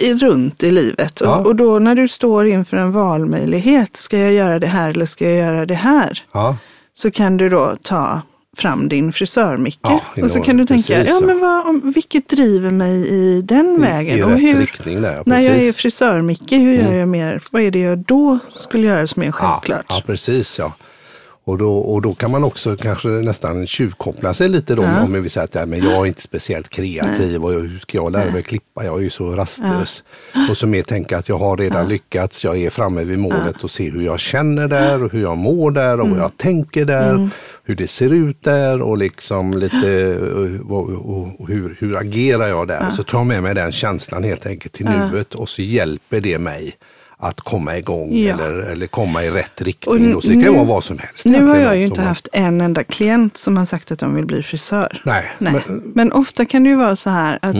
i- 0.00 0.14
runt 0.14 0.62
i 0.62 0.70
livet. 0.70 1.20
Ja. 1.20 1.36
Och, 1.36 1.56
då 1.56 1.78
när 1.78 1.94
du 1.94 2.08
står 2.08 2.46
inför 2.46 2.76
en 2.76 2.92
valmöjlighet, 2.92 3.96
ska 3.96 4.18
jag 4.18 4.32
göra 4.32 4.58
det 4.58 4.66
här 4.66 4.90
eller 4.90 5.06
ska 5.06 5.24
jag 5.28 5.36
göra 5.36 5.66
det 5.66 5.74
här? 5.74 6.22
ja. 6.32 6.56
Så 6.94 7.10
kan 7.10 7.36
du 7.36 7.48
då 7.48 7.76
ta 7.82 8.20
fram 8.56 8.88
din 8.88 9.12
frisör-Micke. 9.12 9.78
Ja, 9.82 10.02
och 10.22 10.30
så 10.30 10.40
kan 10.40 10.56
du 10.56 10.66
tänka, 10.66 10.94
precis, 10.94 11.08
ja 11.08 11.18
ja. 11.20 11.26
men 11.26 11.40
vad, 11.40 11.66
om- 11.66 11.92
vilket 11.94 12.28
driver 12.28 12.70
mig 12.70 13.08
i 13.08 13.42
den 13.42 13.80
vägen? 13.80 14.18
I 14.18 14.22
och 14.22 14.30
hur, 14.38 14.60
riktning 14.60 15.02
där. 15.02 15.22
när 15.26 15.40
jag 15.40 15.56
är 15.56 15.72
frisör-Micke, 15.72 16.52
hur 16.52 16.74
gör 16.74 16.92
jag 16.92 17.08
mer? 17.08 17.42
Vad 17.50 17.62
är 17.62 17.70
det 17.70 17.78
jag 17.80 17.98
då 17.98 18.38
skulle 18.56 18.86
göra 18.86 19.06
som 19.06 19.22
är 19.22 19.26
ja, 19.26 19.32
självklart? 19.32 19.86
ja, 19.88 20.02
precis 20.06 20.58
ja. 20.58 20.72
Och 21.48 21.58
då, 21.58 21.76
och 21.78 22.02
då 22.02 22.14
kan 22.14 22.30
man 22.30 22.44
också 22.44 22.76
kanske 22.76 23.08
nästan 23.08 23.66
tjuvkoppla 23.66 24.34
sig 24.34 24.48
lite 24.48 24.74
då 24.74 24.82
Ja. 24.82 25.02
om 25.02 25.22
vi 25.22 25.28
säger 25.28 25.44
att 25.44 25.54
ja, 25.54 25.66
men 25.66 25.82
jag 25.82 25.92
är 25.92 26.06
inte 26.06 26.22
speciellt 26.22 26.68
kreativ 26.68 27.44
och 27.44 27.50
hur 27.52 27.78
ska 27.78 27.98
jag 27.98 28.12
lära 28.12 28.32
mig 28.32 28.42
klippa? 28.42 28.84
Jag 28.84 28.98
är 28.98 29.02
ju 29.02 29.10
så 29.10 29.30
rastlös. 29.30 30.04
Och 30.50 30.56
så 30.56 30.66
mer 30.66 30.82
tänka 30.82 31.18
att 31.18 31.28
jag 31.28 31.38
har 31.38 31.56
redan 31.56 31.88
lyckats, 31.88 32.44
jag 32.44 32.58
är 32.58 32.70
framme 32.70 33.04
vid 33.04 33.18
målet 33.18 33.64
och 33.64 33.70
se 33.70 33.90
hur 33.90 34.02
jag 34.02 34.20
känner 34.20 34.68
där 34.68 35.02
och 35.04 35.12
hur 35.12 35.22
jag 35.22 35.36
mår 35.38 35.70
där 35.70 36.00
och 36.00 36.06
Mm. 36.06 36.16
vad 36.18 36.24
jag 36.24 36.36
tänker 36.36 36.84
där. 36.84 37.28
Hur 37.64 37.74
det 37.76 37.88
ser 37.88 38.12
ut 38.12 38.42
där 38.42 38.82
och 38.82 38.98
liksom 38.98 39.58
lite 39.58 39.92
eh, 40.02 40.60
vad- 40.60 40.94
och, 40.94 41.40
och 41.40 41.48
hur, 41.48 41.76
hur 41.80 41.96
agerar 41.96 42.48
jag 42.48 42.68
där? 42.68 42.90
Så 42.90 43.02
tar 43.02 43.18
jag 43.18 43.26
med 43.26 43.42
mig 43.42 43.54
den 43.54 43.72
känslan 43.72 44.24
helt 44.24 44.46
enkelt 44.46 44.74
till 44.74 44.86
nuet 44.86 45.34
och 45.34 45.48
så 45.48 45.62
hjälper 45.62 46.20
det 46.20 46.38
mig 46.38 46.72
att 47.20 47.40
komma 47.40 47.78
igång 47.78 48.16
Ja. 48.16 48.34
eller, 48.34 48.50
eller 48.52 48.86
komma 48.86 49.24
i 49.24 49.30
rätt 49.30 49.62
riktning. 49.62 50.16
Och 50.16 50.22
så 50.22 50.28
det 50.28 50.34
kan 50.34 50.42
ju 50.42 50.50
nu- 50.50 50.56
vara 50.56 50.64
vad 50.64 50.84
som 50.84 50.98
helst. 50.98 51.24
Nu 51.26 51.44
har 51.46 51.56
jag 51.56 51.76
ju 51.76 51.84
inte 51.84 52.00
man- 52.00 52.08
haft 52.08 52.28
en 52.32 52.60
enda 52.60 52.84
klient 52.84 53.36
som 53.36 53.56
har 53.56 53.64
sagt 53.64 53.90
att 53.92 53.98
de 53.98 54.14
vill 54.14 54.26
bli 54.26 54.42
frisör. 54.42 55.02
Nej, 55.04 55.24
Nej. 55.38 55.52
Men, 55.52 55.62
Mm. 55.78 55.92
Men, 55.94 56.12
ofta 56.12 56.44
kan 56.46 56.62
det 56.62 56.68
ju 56.70 56.76
vara 56.76 56.96
så 56.96 57.10
här 57.10 57.38
att 57.42 57.56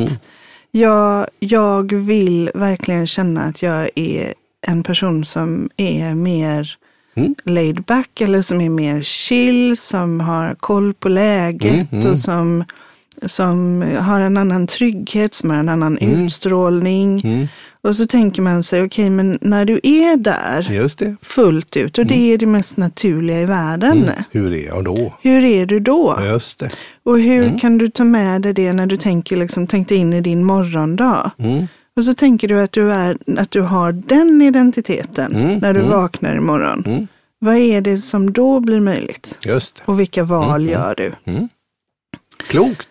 jag, 0.71 1.27
jag 1.39 1.93
vill 1.93 2.51
verkligen 2.55 3.07
känna 3.07 3.43
att 3.43 3.63
jag 3.63 3.91
är 3.95 4.35
en 4.67 4.83
person 4.83 5.25
som 5.25 5.71
är 5.77 6.15
mer 6.15 6.75
Mm. 7.17 7.35
laid 7.45 7.83
back 7.83 8.21
eller 8.21 8.43
som 8.43 8.61
är 8.61 8.69
mer 8.71 9.03
chill, 9.03 9.77
som 9.77 10.21
har 10.21 10.55
koll 10.55 10.95
på 10.95 11.09
läget 11.09 11.93
Mm, 11.93 12.07
och 12.11 12.19
som, 12.19 12.65
som 13.27 13.85
har 13.99 14.21
en 14.21 14.37
annan 14.37 14.67
trygghet, 14.67 15.35
som 15.35 15.51
har 15.51 15.57
en 15.57 15.69
annan 15.69 15.99
Mm. 15.99 16.27
utstrålning. 16.27 17.49
Och 17.89 17.97
så 17.97 18.07
tänker 18.07 18.43
man 18.43 18.63
sig, 18.63 18.83
okej, 18.83 19.11
men 19.11 19.39
när 19.41 19.65
du 19.65 19.81
är 19.83 20.17
där 20.17 20.71
just 20.71 20.99
det. 20.99 21.17
fullt 21.23 21.77
ut 21.77 21.99
och 21.99 22.05
Mm. 22.05 22.17
det 22.19 22.33
är 22.35 22.39
det 22.39 22.47
mest 22.47 22.77
naturliga 22.77 23.41
i 23.41 23.45
världen. 23.45 24.11
Hur 24.31 24.53
är 24.53 24.67
jag 24.67 24.85
då? 24.85 25.15
Hur 25.23 25.45
är 25.45 25.67
du 25.67 25.81
då? 25.81 26.19
Just 26.25 26.59
det. 26.59 26.71
Och 27.03 27.19
hur 27.21 27.43
Mm. 27.47 27.59
kan 27.59 27.79
du 27.79 27.91
ta 27.91 28.05
med 28.05 28.43
dig 28.43 28.53
det 28.53 28.73
när 28.73 28.87
du 28.87 28.97
tänker, 28.97 29.37
liksom, 29.37 29.67
tänk 29.67 29.89
dig 29.89 29.99
in 29.99 30.13
i 30.13 30.21
din 30.21 30.45
morgondag? 30.45 31.31
Mm. 31.39 31.67
Och 31.97 32.05
så 32.05 32.15
tänker 32.15 32.49
du 32.49 32.61
att 32.61 32.73
du, 32.73 32.93
är, 32.93 33.19
att 33.39 33.51
du 33.51 33.61
har 33.61 33.93
den 33.93 34.43
identiteten 34.43 35.35
Mm, 35.37 35.59
när 35.59 35.75
du 35.75 35.81
vaknar 35.81 36.37
imorgon. 36.37 36.83
Mm. 36.87 37.07
Vad 37.39 37.57
är 37.57 37.81
det 37.81 37.99
som 37.99 38.33
då 38.33 38.61
blir 38.61 38.81
möjligt? 38.81 39.39
Just 39.43 39.77
det. 39.77 39.83
Och 39.87 40.01
vilka 40.01 40.25
val 40.25 40.61
Mm, 40.61 40.73
gör 40.73 40.95
du? 40.97 41.13
Klokt. 42.49 42.89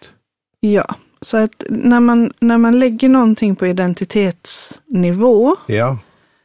Ja, 0.59 0.95
så 1.21 1.37
att 1.37 1.63
när 1.69 1.99
man, 1.99 2.31
när 2.39 2.57
man 2.57 2.79
lägger 2.79 3.09
någonting 3.09 3.55
på 3.55 3.67
identitetsnivå. 3.67 5.55
Ja. 5.67 5.97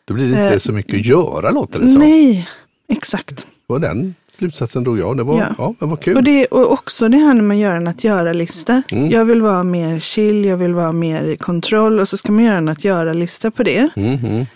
Då 0.04 0.14
blir 0.14 0.24
det 0.24 0.30
inte 0.30 0.54
Eh, 0.54 0.58
så 0.58 0.72
mycket 0.72 0.94
att 0.94 1.06
göra 1.06 1.50
låter 1.50 1.78
det 1.78 1.88
som. 1.88 1.98
Nej, 1.98 2.48
exakt. 2.88 3.46
Var 3.66 3.78
den 3.78 4.14
slutsatsen 4.38 4.84
drog 4.84 4.98
jag. 4.98 5.16
Det 5.16 5.22
var, 5.22 5.38
Ja. 5.38 5.54
ja. 5.58 5.74
det 5.78 5.86
var 5.86 5.96
kul. 5.96 6.16
Och, 6.16 6.22
det, 6.22 6.46
och 6.46 6.72
också 6.72 7.08
det 7.08 7.16
här 7.16 7.34
när 7.34 7.42
man 7.42 7.58
gör 7.58 7.74
en 7.74 7.86
att 7.86 8.04
göra-lista. 8.04 8.82
Mm. 8.90 9.10
Jag 9.10 9.24
vill 9.24 9.42
vara 9.42 9.64
mer 9.64 10.00
chill, 10.00 10.44
jag 10.44 10.56
vill 10.56 10.74
vara 10.74 10.92
mer 10.92 11.24
i 11.24 11.36
kontroll 11.36 12.00
och 12.00 12.08
så 12.08 12.16
ska 12.16 12.32
man 12.32 12.44
göra 12.44 12.56
en 12.56 12.68
att 12.68 12.84
göra-lista 12.84 13.50
på 13.50 13.62
det. 13.62 13.88
Mm. 13.96 14.46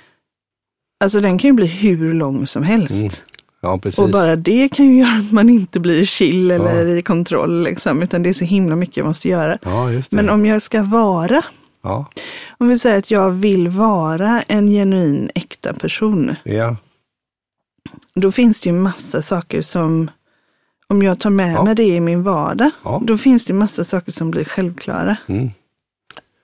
Alltså 1.05 1.21
den 1.21 1.39
kan 1.39 1.49
ju 1.49 1.55
bli 1.55 1.67
hur 1.67 2.15
lång 2.15 2.47
som 2.47 2.63
helst. 2.63 2.95
Mm, 2.95 3.11
Ja, 3.67 3.79
precis. 3.79 3.99
Och 3.99 4.11
bara 4.11 4.37
det 4.37 4.69
kan 4.69 4.87
ju 4.87 4.99
göra 5.01 5.19
att 5.19 5.33
man 5.33 5.49
inte 5.51 5.81
blir 5.81 6.05
chill 6.05 6.51
eller 6.51 6.87
i 6.87 7.03
kontroll. 7.03 7.63
Liksom, 7.63 8.03
utan 8.03 8.23
det 8.23 8.29
är 8.29 8.33
så 8.35 8.45
himla 8.45 8.77
mycket 8.77 8.97
jag 8.97 9.07
måste 9.07 9.29
göra. 9.29 9.59
Ja. 9.63 9.89
Men 10.11 10.31
om 10.31 10.47
jag 10.47 10.63
ska 10.63 10.83
vara, 10.83 11.43
Ja. 11.83 12.07
om 12.59 12.69
vi 12.69 12.79
säger 12.79 12.99
att 12.99 13.11
jag 13.11 13.31
vill 13.31 13.69
vara 13.69 14.43
en 14.43 14.71
genuin 14.71 15.31
äkta 15.35 15.73
person. 15.75 16.35
Ja. 16.45 16.77
Då 18.15 18.33
finns 18.33 18.61
det 18.61 18.69
ju 18.71 18.73
massa 18.77 19.23
saker 19.23 19.63
som, 19.63 20.11
om 20.89 21.03
jag 21.03 21.19
tar 21.21 21.31
med 21.31 21.53
Ja. 21.55 21.65
mig 21.65 21.75
det 21.75 21.85
i 21.85 22.01
min 22.01 22.23
vardag, 22.23 22.71
Ja. 22.85 23.03
då 23.05 23.19
finns 23.19 23.45
det 23.45 23.53
massa 23.53 23.85
saker 23.85 24.13
som 24.13 24.31
blir 24.31 24.45
självklara. 24.45 25.17
Mm. 25.29 25.51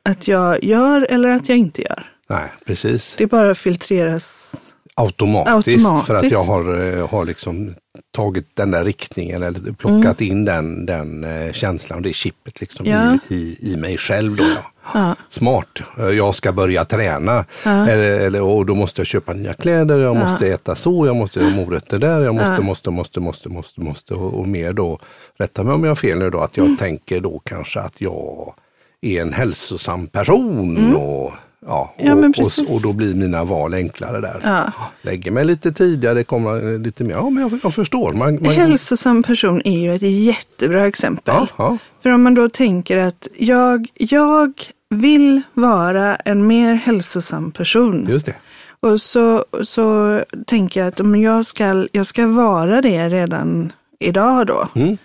Att 0.05 0.29
jag 0.29 0.65
gör 0.65 1.07
eller 1.11 1.29
att 1.29 1.49
jag 1.49 1.59
inte 1.59 1.83
gör. 1.83 2.11
Nej, 2.29 2.53
precis. 2.67 3.15
Det 3.19 3.27
bara 3.27 3.55
filtreras. 3.55 4.72
Automatiskt, 4.95 5.83
för 5.87 5.95
att 5.95 6.01
Automatiskt. 6.25 6.33
jag 6.33 6.43
har, 6.45 6.81
eh, 6.99 7.09
har 7.09 7.25
liksom 7.25 7.75
tagit 8.17 8.57
den 8.57 8.71
där 8.71 8.85
riktningen 8.85 9.43
eller 9.43 9.73
plockat 9.73 10.21
Mm. 10.21 10.33
in 10.33 10.45
den, 10.45 10.87
den 10.87 11.25
eh, 11.25 11.53
känslan 11.53 11.97
och 11.97 12.03
det 12.03 12.13
chippet 12.13 12.61
liksom 12.61 12.87
Ja. 12.87 13.19
i, 13.29 13.35
i, 13.35 13.73
i 13.73 13.77
mig 13.77 13.99
själv. 13.99 14.37
Då, 14.37 14.45
ja. 14.45 14.63
Ja. 14.95 15.15
Smart. 15.29 15.69
Eh, 15.99 16.05
Jag 16.09 16.35
ska 16.35 16.53
börja 16.53 16.85
träna 16.85 17.45
eller, 17.65 17.99
eller, 18.21 18.41
och 18.43 18.67
då 18.67 18.75
måste 18.75 19.01
jag 19.01 19.07
köpa 19.07 19.33
nya 19.33 19.55
kläder, 19.55 19.99
jag 19.99 20.17
måste 20.17 20.47
äta 20.47 20.75
så, 20.75 21.07
jag 21.07 21.17
måste 21.17 21.45
ha 21.45 21.51
morötter 21.51 21.99
där, 21.99 22.21
jag 22.21 22.35
måste, 22.35 22.63
måste, 22.63 22.91
måste, 22.91 23.21
måste, 23.21 23.49
måste, 23.49 23.81
måste 23.81 24.15
och, 24.15 24.35
och 24.41 24.49
mer 24.49 24.73
då. 24.73 24.99
Rätta 25.39 25.63
mig 25.65 25.75
om 25.75 25.83
jag 25.85 25.91
har 25.91 25.95
fel 25.95 26.19
nu 26.19 26.31
då, 26.31 26.39
att 26.41 26.57
jag 26.57 26.67
Mm. 26.67 26.77
tänker 26.77 27.21
då 27.21 27.39
kanske 27.45 27.81
att 27.81 28.01
jag 28.01 28.55
är 29.01 29.23
en 29.23 29.33
hälsosam 29.33 30.07
person. 30.07 30.95
Och, 30.97 31.33
ja, 31.67 31.95
Mm. 31.99 32.33
Ja, 32.37 32.43
och, 32.43 32.53
och, 32.69 32.75
och 32.75 32.83
då 32.83 32.93
blir 32.93 33.15
mina 33.15 33.45
val 33.45 33.75
enklare 33.75 34.21
där. 34.21 34.41
Ja. 34.45 34.73
Lägger 35.03 35.31
mig 35.31 35.45
lite 35.45 35.73
tidigare, 35.73 36.25
kommer 36.25 36.79
lite 36.79 37.05
mer, 37.05 37.15
ja 37.15 37.31
men 37.31 37.43
jag, 37.43 37.59
jag 37.63 37.75
förstår. 37.75 38.13
Man, 38.13 38.39
man, 38.43 38.55
Hälsosam 38.55 39.23
person 39.23 39.63
är 39.65 39.79
ju 39.79 39.95
ett 39.95 40.03
jättebra 40.03 40.87
exempel. 40.87 41.35
ja, 41.59 41.79
För 42.03 42.11
om 42.11 42.23
man 42.23 42.35
då 42.35 42.49
tänker 42.49 42.97
att 42.99 43.29
jag, 43.39 43.87
jag 43.95 44.53
vill 44.91 45.43
vara 45.55 46.17
en 46.17 46.47
mer 46.47 46.75
hälsosam 46.75 47.53
person. 47.53 48.07
just 48.11 48.27
det. 48.27 48.35
Och 48.81 49.01
så, 49.01 49.45
så 49.63 50.21
tänker 50.47 50.81
jag 50.81 50.89
att 50.89 51.01
om 51.01 51.17
jag 51.23 51.47
ska, 51.47 51.87
jag 51.93 52.07
ska 52.07 52.27
vara 52.27 52.81
det 52.81 53.09
redan 53.09 53.73
idag 54.01 54.47
då. 54.47 54.69
Mm. 54.75 54.99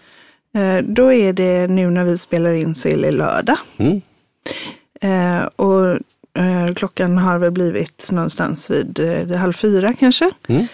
Eh, 0.58 0.86
Då 0.94 1.14
är 1.14 1.34
det 1.34 1.68
nu 1.68 1.90
när 1.90 2.04
vi 2.04 2.18
spelar 2.18 2.52
in 2.54 2.76
så 2.76 2.88
är 2.90 2.98
det 2.98 3.12
lördag. 3.12 3.58
Mm. 3.78 4.02
Eh, 5.02 5.46
och 5.56 5.98
klockan 6.76 7.18
har 7.18 7.40
väl 7.40 7.52
blivit 7.52 8.08
någonstans 8.12 8.70
vid 8.70 9.00
eh, 9.00 9.38
halv 9.38 9.54
fyra 9.54 9.94
kanske. 9.94 10.32
Mm. 10.48 10.68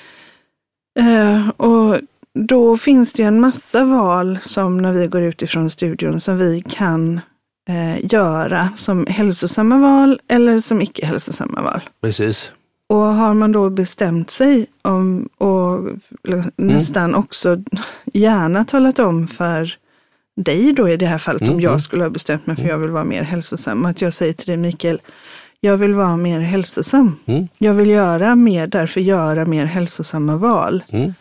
Eh, 1.00 1.50
och 1.50 1.98
då 2.34 2.78
finns 2.78 3.14
det 3.14 3.24
en 3.24 3.40
massa 3.40 3.86
val 3.86 4.40
som 4.44 4.78
när 4.78 4.92
vi 4.92 5.08
går 5.08 5.22
ut 5.22 5.42
ifrån 5.42 5.70
studion 5.70 6.22
som 6.22 6.38
vi 6.38 6.64
kan 6.70 7.22
eh, 7.70 8.14
göra 8.14 8.70
som 8.76 9.06
hälsosamma 9.10 9.78
val 9.78 10.20
eller 10.28 10.60
som 10.60 10.82
icke 10.82 11.06
hälsosamma 11.06 11.62
val. 11.62 11.82
Precis. 12.02 12.52
Och 12.90 12.98
har 12.98 13.34
man 13.34 13.52
då 13.52 13.70
bestämt 13.70 14.32
sig 14.32 14.68
om 14.82 15.30
och 15.38 15.90
nästan 16.56 17.16
också 17.16 17.64
gärna 18.14 18.66
talat 18.66 19.00
om 19.00 19.28
för 19.28 19.78
dig 20.36 20.74
då 20.74 20.90
i 20.90 20.98
det 20.98 21.06
här 21.06 21.18
fallet, 21.18 21.50
om 21.50 21.62
jag 21.62 21.82
skulle 21.82 22.04
ha 22.04 22.10
bestämt 22.10 22.48
mig 22.48 22.56
för 22.56 22.68
jag 22.68 22.78
vill 22.78 22.90
vara 22.90 23.04
mer 23.04 23.24
hälsosam, 23.24 23.86
att 23.86 24.02
jag 24.02 24.14
säger 24.14 24.34
till 24.34 24.48
dig 24.48 24.58
Mikael, 24.58 25.02
jag 25.66 25.78
vill 25.78 25.94
vara 25.94 26.18
mer 26.18 26.40
hälsosam. 26.40 27.16
Mm. 27.26 27.48
Jag 27.58 27.74
vill 27.74 27.90
göra 27.90 28.36
mer, 28.36 28.68
därför 28.68 29.02
göra 29.02 29.46
mer 29.46 29.66
hälsosamma 29.66 30.38
val. 30.38 30.84
Mm. 30.90 31.14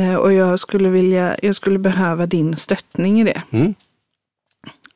Eh, 0.00 0.14
och 0.16 0.32
jag 0.32 0.58
skulle 0.60 0.88
vilja, 0.88 1.36
jag 1.42 1.54
skulle 1.54 1.78
behöva 1.78 2.26
din 2.26 2.56
stöttning 2.56 3.20
i 3.20 3.24
det. 3.24 3.42
Mm. 3.50 3.74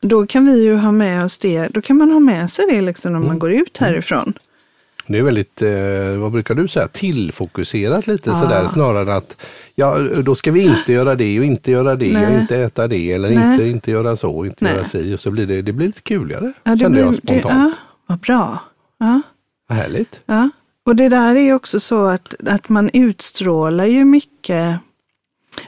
Då 0.00 0.26
kan 0.26 0.46
vi 0.46 0.62
ju 0.64 0.76
ha 0.76 0.92
med 0.92 1.24
oss 1.24 1.38
det, 1.38 1.68
då 1.68 1.82
kan 1.82 1.96
man 1.96 2.10
ha 2.10 2.20
med 2.20 2.50
sig 2.50 2.64
det 2.70 2.80
liksom 2.80 3.12
när 3.12 3.18
Mm. 3.18 3.28
man 3.28 3.38
går 3.38 3.52
ut 3.52 3.78
härifrån. 3.78 4.32
Det 5.06 5.18
är 5.18 5.22
väldigt, 5.22 5.62
eh, 5.62 6.20
vad 6.20 6.32
brukar 6.32 6.54
du 6.54 6.68
säga, 6.68 6.88
tillfokuserat 6.88 8.06
lite 8.06 8.30
Ja. 8.30 8.40
sådär 8.40 8.66
snarare 8.68 9.02
än 9.02 9.08
att 9.16 9.36
ja, 9.74 9.98
då 9.98 10.34
ska 10.34 10.50
vi 10.52 10.60
inte 10.60 10.92
göra 10.92 11.14
det 11.14 11.38
och 11.38 11.44
inte 11.44 11.70
göra 11.70 11.96
det 11.96 12.12
Nej. 12.12 12.26
och 12.34 12.40
inte 12.40 12.56
äta 12.56 12.88
det 12.88 13.12
eller 13.12 13.30
Nej. 13.30 13.52
inte, 13.52 13.64
inte 13.66 13.90
göra 13.90 14.16
så 14.16 14.30
och 14.30 14.46
inte 14.46 14.64
Nej. 14.64 14.74
göra 14.74 14.84
si 14.84 15.14
och 15.14 15.20
så 15.20 15.30
blir 15.30 15.46
det, 15.46 15.62
det 15.62 15.72
blir 15.72 15.86
lite 15.86 16.02
kuligare 16.02 16.52
Ja, 16.64 16.72
det 16.72 16.78
kände 16.78 16.90
blir- 16.90 17.02
jag 17.04 17.12
det, 17.12 17.16
spontant. 17.16 17.44
ja, 17.54 17.72
vad 18.06 18.18
bra. 18.18 18.58
Ja. 18.98 19.22
Vad 19.68 19.78
härligt. 19.78 20.20
Ja, 20.26 20.50
och 20.86 20.96
det 20.96 21.08
där 21.08 21.36
är 21.36 21.40
ju 21.40 21.54
också 21.54 21.80
så 21.80 22.04
att, 22.06 22.34
att 22.48 22.68
man 22.68 22.90
utstrålar 22.92 23.86
ju 23.86 24.04
mycket. 24.04 24.78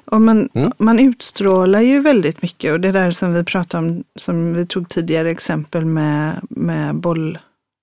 Och 0.05 0.21
man, 0.21 0.49
Mm. 0.55 0.73
man 0.79 0.99
utstrålar 0.99 1.81
ju 1.81 2.01
väldigt 2.01 2.43
mycket 2.43 2.73
och 2.73 2.81
det 2.81 2.93
där 2.93 3.11
som 3.11 3.35
vi 3.35 3.45
pratade 3.45 3.87
om, 3.87 4.05
som 4.17 4.55
vi 4.55 4.67
tog 4.67 4.89
tidigare 4.89 5.31
exempel 5.31 5.85
med, 5.85 6.41
med 6.51 6.95
boll. 6.95 7.39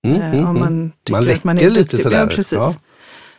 Mm, 0.06 0.20
eh, 0.20 0.32
mm, 0.32 0.44
om 0.44 0.56
mm. 0.56 0.60
man 0.60 0.92
tycker 1.04 1.20
Man 1.20 1.30
att 1.30 1.44
man 1.44 1.58
är 1.58 1.70
lite 1.70 1.98
sådär. 1.98 2.20
Ja, 2.20 2.26
precis. 2.26 2.58
Ja. 2.58 2.74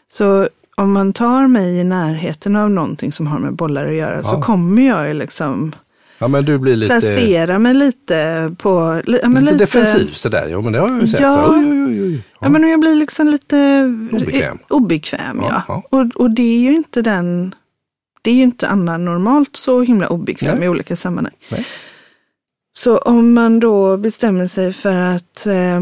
Så 0.07 0.49
om 0.77 0.91
man 0.91 1.13
tar 1.13 1.47
mig 1.47 1.77
i 1.79 1.83
närheten 1.83 2.55
av 2.55 2.71
någonting 2.71 3.11
som 3.11 3.27
har 3.27 3.39
med 3.39 3.53
bollar 3.53 3.85
att 3.85 3.95
göra 3.95 4.23
så 4.23 4.35
Ja. 4.35 4.41
kommer 4.41 4.87
jag 4.87 5.07
ju 5.07 5.13
liksom 5.13 5.71
Ja 6.17 6.27
men 6.27 6.45
du 6.45 6.57
blir 6.57 6.75
lite, 6.75 6.89
placera 6.89 7.59
mig 7.59 7.73
lite 7.73 8.51
på... 8.57 9.01
li- 9.05 9.19
Ja, 9.23 9.29
men 9.29 9.45
lite, 9.45 9.57
defensiv 9.57 10.11
sådär. 10.11 10.47
Ja 10.47 10.61
men 10.61 10.73
det 10.73 10.79
har 10.79 10.89
jag 10.89 11.01
ju 11.01 11.07
sett. 11.07 11.21
Ja. 11.21 11.33
Så, 11.33 11.53
oj, 11.53 11.83
oj, 11.87 12.03
oj. 12.03 12.21
Ja, 12.41 12.49
men 12.49 12.69
jag 12.69 12.79
blir 12.79 12.95
liksom 12.95 13.27
lite 13.27 13.81
Obekväm. 14.11 14.57
obekväm 14.69 15.39
Ja, 15.41 15.47
ja. 15.51 15.63
ja. 15.67 15.83
Och, 15.99 16.05
och 16.15 16.31
det 16.31 16.41
är 16.43 16.59
ju 16.59 16.75
inte 16.75 17.01
den, 17.01 17.55
det 18.21 18.31
är 18.31 18.35
ju 18.35 18.43
inte 18.43 18.67
Anna 18.67 18.97
normalt 18.97 19.55
så 19.55 19.81
himla 19.81 20.07
obekväm 20.07 20.55
Nej. 20.57 20.65
i 20.65 20.69
olika 20.69 20.95
sammanhang. 20.95 21.33
Nej. 21.49 21.65
Så 22.77 22.97
om 22.97 23.33
man 23.33 23.59
då 23.59 23.97
bestämmer 23.97 24.47
sig 24.47 24.73
för 24.73 24.95
att, 24.95 25.45
eh, 25.47 25.81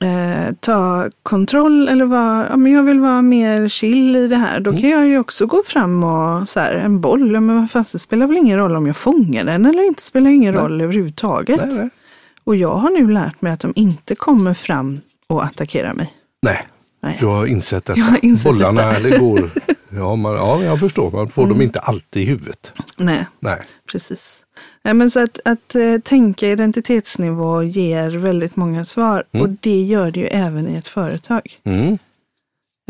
eh, 0.00 0.54
ta 0.60 1.10
kontroll 1.22 1.88
eller 1.88 2.04
vara, 2.04 2.46
ja, 2.50 2.56
men 2.56 2.72
jag 2.72 2.82
vill 2.82 3.00
vara 3.00 3.22
mer 3.22 3.68
chill 3.68 4.16
i 4.16 4.28
det 4.28 4.36
här. 4.36 4.60
Då 4.60 4.70
mm. 4.70 4.82
kan 4.82 4.90
jag 4.90 5.08
ju 5.08 5.18
också 5.18 5.46
gå 5.46 5.62
fram 5.66 6.04
och 6.04 6.48
så 6.48 6.60
här, 6.60 6.74
en 6.74 7.00
boll, 7.00 7.40
men 7.40 7.68
fast 7.68 7.92
det 7.92 7.98
spelar 7.98 8.26
väl 8.26 8.36
ingen 8.36 8.58
roll 8.58 8.76
om 8.76 8.86
jag 8.86 8.96
fångar 8.96 9.44
den 9.44 9.66
eller 9.66 9.86
inte, 9.86 10.02
spelar 10.02 10.30
ingen 10.30 10.54
nej. 10.54 10.62
roll 10.62 10.80
överhuvudtaget. 10.80 11.60
Nej, 11.66 11.78
nej. 11.78 11.88
Och 12.44 12.56
jag 12.56 12.74
har 12.74 12.90
nu 12.90 13.10
lärt 13.10 13.42
mig 13.42 13.52
att 13.52 13.60
de 13.60 13.72
inte 13.76 14.14
kommer 14.14 14.54
fram 14.54 15.00
och 15.26 15.44
attackerar 15.44 15.94
mig. 15.94 16.12
Nej, 16.42 16.66
Nej. 17.02 17.16
Du 17.20 17.26
har 17.26 17.46
insett 17.46 17.90
insett 18.22 18.52
Bollarna 18.52 18.92
detta. 18.92 19.08
det 19.08 19.18
går, 19.18 19.50
ja, 19.88 20.16
man, 20.16 20.34
ja, 20.34 20.62
jag 20.62 20.80
förstår, 20.80 21.10
man 21.10 21.28
får 21.28 21.42
mm. 21.42 21.54
dem 21.54 21.62
inte 21.62 21.80
alltid 21.80 22.22
i 22.22 22.26
huvudet. 22.26 22.72
Nej, 22.96 23.26
Nej. 23.40 23.60
precis. 23.92 24.44
Nej, 24.82 24.94
men 24.94 25.10
så 25.10 25.20
att, 25.20 25.38
att 25.44 25.74
äh, 25.74 25.98
tänka 25.98 26.48
identitetsnivå 26.48 27.62
ger 27.62 28.10
väldigt 28.10 28.56
många 28.56 28.84
svar 28.84 29.24
mm. 29.32 29.44
och 29.44 29.56
det 29.60 29.82
gör 29.82 30.10
det 30.10 30.20
ju 30.20 30.26
även 30.26 30.68
i 30.68 30.76
ett 30.76 30.88
företag. 30.88 31.60
Mm. 31.64 31.98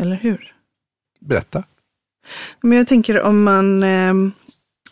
Eller 0.01 0.15
hur? 0.15 0.53
Berätta. 1.19 1.63
Men 2.61 2.77
jag 2.77 2.87
tänker 2.87 3.21
om 3.21 3.43
man 3.43 3.83
äh, 3.83 4.13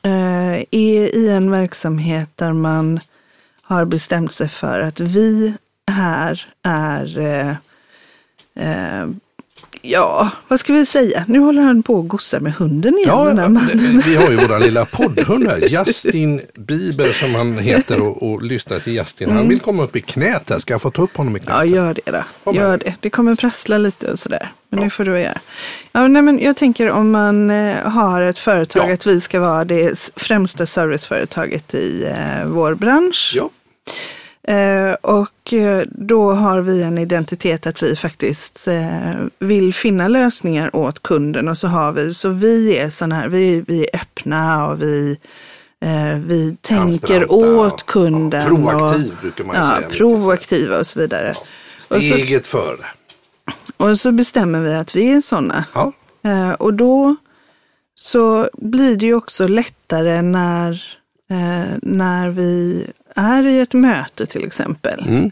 är 0.02 0.76
i 0.76 1.30
en 1.30 1.52
verksamhet 1.52 2.30
där 2.36 2.54
man 2.54 3.00
har 3.62 3.86
bestämt 3.86 4.32
sig 4.32 4.50
för 4.50 4.80
att 4.80 5.00
vi 5.00 5.54
här 5.92 6.46
är 6.64 7.18
äh, 7.18 7.56
Eh, 8.60 9.08
ja, 9.88 10.30
vad 10.48 10.60
ska 10.60 10.74
vi 10.74 10.86
säga? 10.86 11.24
Nu 11.28 11.40
håller 11.40 11.62
han 11.62 11.84
på 11.84 11.96
och 11.96 12.08
gossar 12.08 12.40
med 12.40 12.54
hunden 12.54 12.94
igen. 12.94 13.10
Ja, 13.10 13.24
den 13.24 13.54
mannen. 13.54 14.04
vi 14.06 14.16
har 14.16 14.30
ju 14.30 14.36
våran 14.36 14.62
lilla 14.68 14.86
poddhund 14.86 15.48
här, 15.48 15.58
Justin 15.58 16.42
Bieber 16.54 17.12
som 17.12 17.36
han 17.36 17.58
heter 17.58 18.02
och, 18.02 18.32
och 18.32 18.42
lyssnar 18.42 18.80
till 18.80 18.94
Justin. 18.94 19.30
Han 19.30 19.38
mm. 19.38 19.50
vill 19.50 19.60
komma 19.60 19.84
upp 19.84 19.96
i 19.96 20.02
knät 20.02 20.50
här. 20.50 20.60
Ska 20.60 20.74
jag 20.74 20.82
få 20.82 20.92
ta 20.92 21.02
upp 21.02 21.18
honom 21.18 21.38
i 21.38 21.40
knät? 21.40 21.56
Ja, 21.58 21.66
gör 21.66 21.94
det 21.94 22.12
då. 22.12 22.24
Kom 22.44 22.56
gör 22.56 22.78
det. 22.78 22.96
Det 23.00 23.10
kommer 23.10 23.36
prassla 23.36 23.78
lite 23.78 24.12
och 24.12 24.20
sådär. 24.20 24.52
Men 24.70 24.80
ja. 24.80 24.84
det 24.84 24.90
får 24.90 25.06
du 25.06 25.20
göra. 25.20 25.38
Ja, 25.92 26.08
nej, 26.08 26.22
men 26.22 26.40
jag 26.40 26.58
tänker 26.58 26.92
om 26.92 27.12
man 27.12 27.50
eh, 27.50 27.76
har 27.76 28.22
ett 28.22 28.40
företag, 28.40 28.90
ja. 28.90 28.94
att 28.94 29.06
vi 29.06 29.22
ska 29.22 29.40
vara 29.40 29.66
det 29.66 30.12
främsta 30.16 30.66
serviceföretaget 30.66 31.74
i 31.74 32.06
eh, 32.06 32.46
vår 32.46 32.76
bransch. 32.76 33.32
Ja. 33.36 33.50
Eh, 34.48 34.94
och 35.02 35.54
eh, 35.54 35.84
då 35.92 36.32
har 36.32 36.60
vi 36.62 36.84
en 36.84 36.98
identitet 36.98 37.68
att 37.68 37.84
vi 37.84 37.96
faktiskt 37.96 38.68
eh, 38.68 39.14
vill 39.40 39.74
finna 39.74 40.08
lösningar 40.08 40.76
åt 40.76 41.04
kunden 41.04 41.48
och 41.48 41.58
så 41.58 41.68
har 41.68 41.92
vi, 41.92 42.14
så 42.14 42.30
vi 42.30 42.78
är 42.78 42.90
sådana 42.90 43.16
här, 43.16 43.30
vi, 43.30 43.64
vi 43.68 43.82
är 43.82 43.96
öppna 43.96 44.68
och 44.68 44.82
vi, 44.82 45.20
vi 46.26 46.58
tänker 46.62 47.32
åt 47.32 47.86
kunden. 47.86 48.42
Ja, 48.42 48.48
proaktiv 48.48 49.12
och, 49.12 49.22
brukar 49.22 49.44
man 49.44 49.56
ja, 49.56 49.76
säga. 49.76 49.90
Proaktiva 49.90 50.78
och 50.80 50.88
så 50.88 51.00
vidare. 51.00 51.34
Steget 51.78 52.40
och 52.40 52.46
så, 52.46 52.58
före. 52.58 52.86
Och 53.78 54.00
så 54.00 54.12
bestämmer 54.12 54.62
vi 54.62 54.74
att 54.76 54.96
vi 54.96 55.14
är 55.14 55.22
sådana. 55.22 55.66
Ja. 55.74 55.94
Och 56.56 56.74
då 56.74 57.16
så 57.96 58.50
blir 58.54 58.96
det 58.98 59.06
ju 59.06 59.14
också 59.14 59.48
lättare 59.48 60.22
när, 60.22 60.84
när 61.82 62.30
vi 62.30 62.86
är 63.18 63.48
i 63.48 63.60
ett 63.60 63.74
möte 63.74 64.26
till 64.26 64.46
exempel 64.46 65.06
mm. 65.08 65.32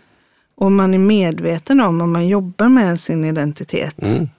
och 0.56 0.72
man 0.72 0.94
är 0.94 0.98
medveten 0.98 1.82
om, 1.82 2.02
om 2.02 2.12
man 2.12 2.28
jobbar 2.28 2.70
med 2.70 3.00
sin 3.00 3.26
identitet 3.26 4.02
mm. 4.02 4.30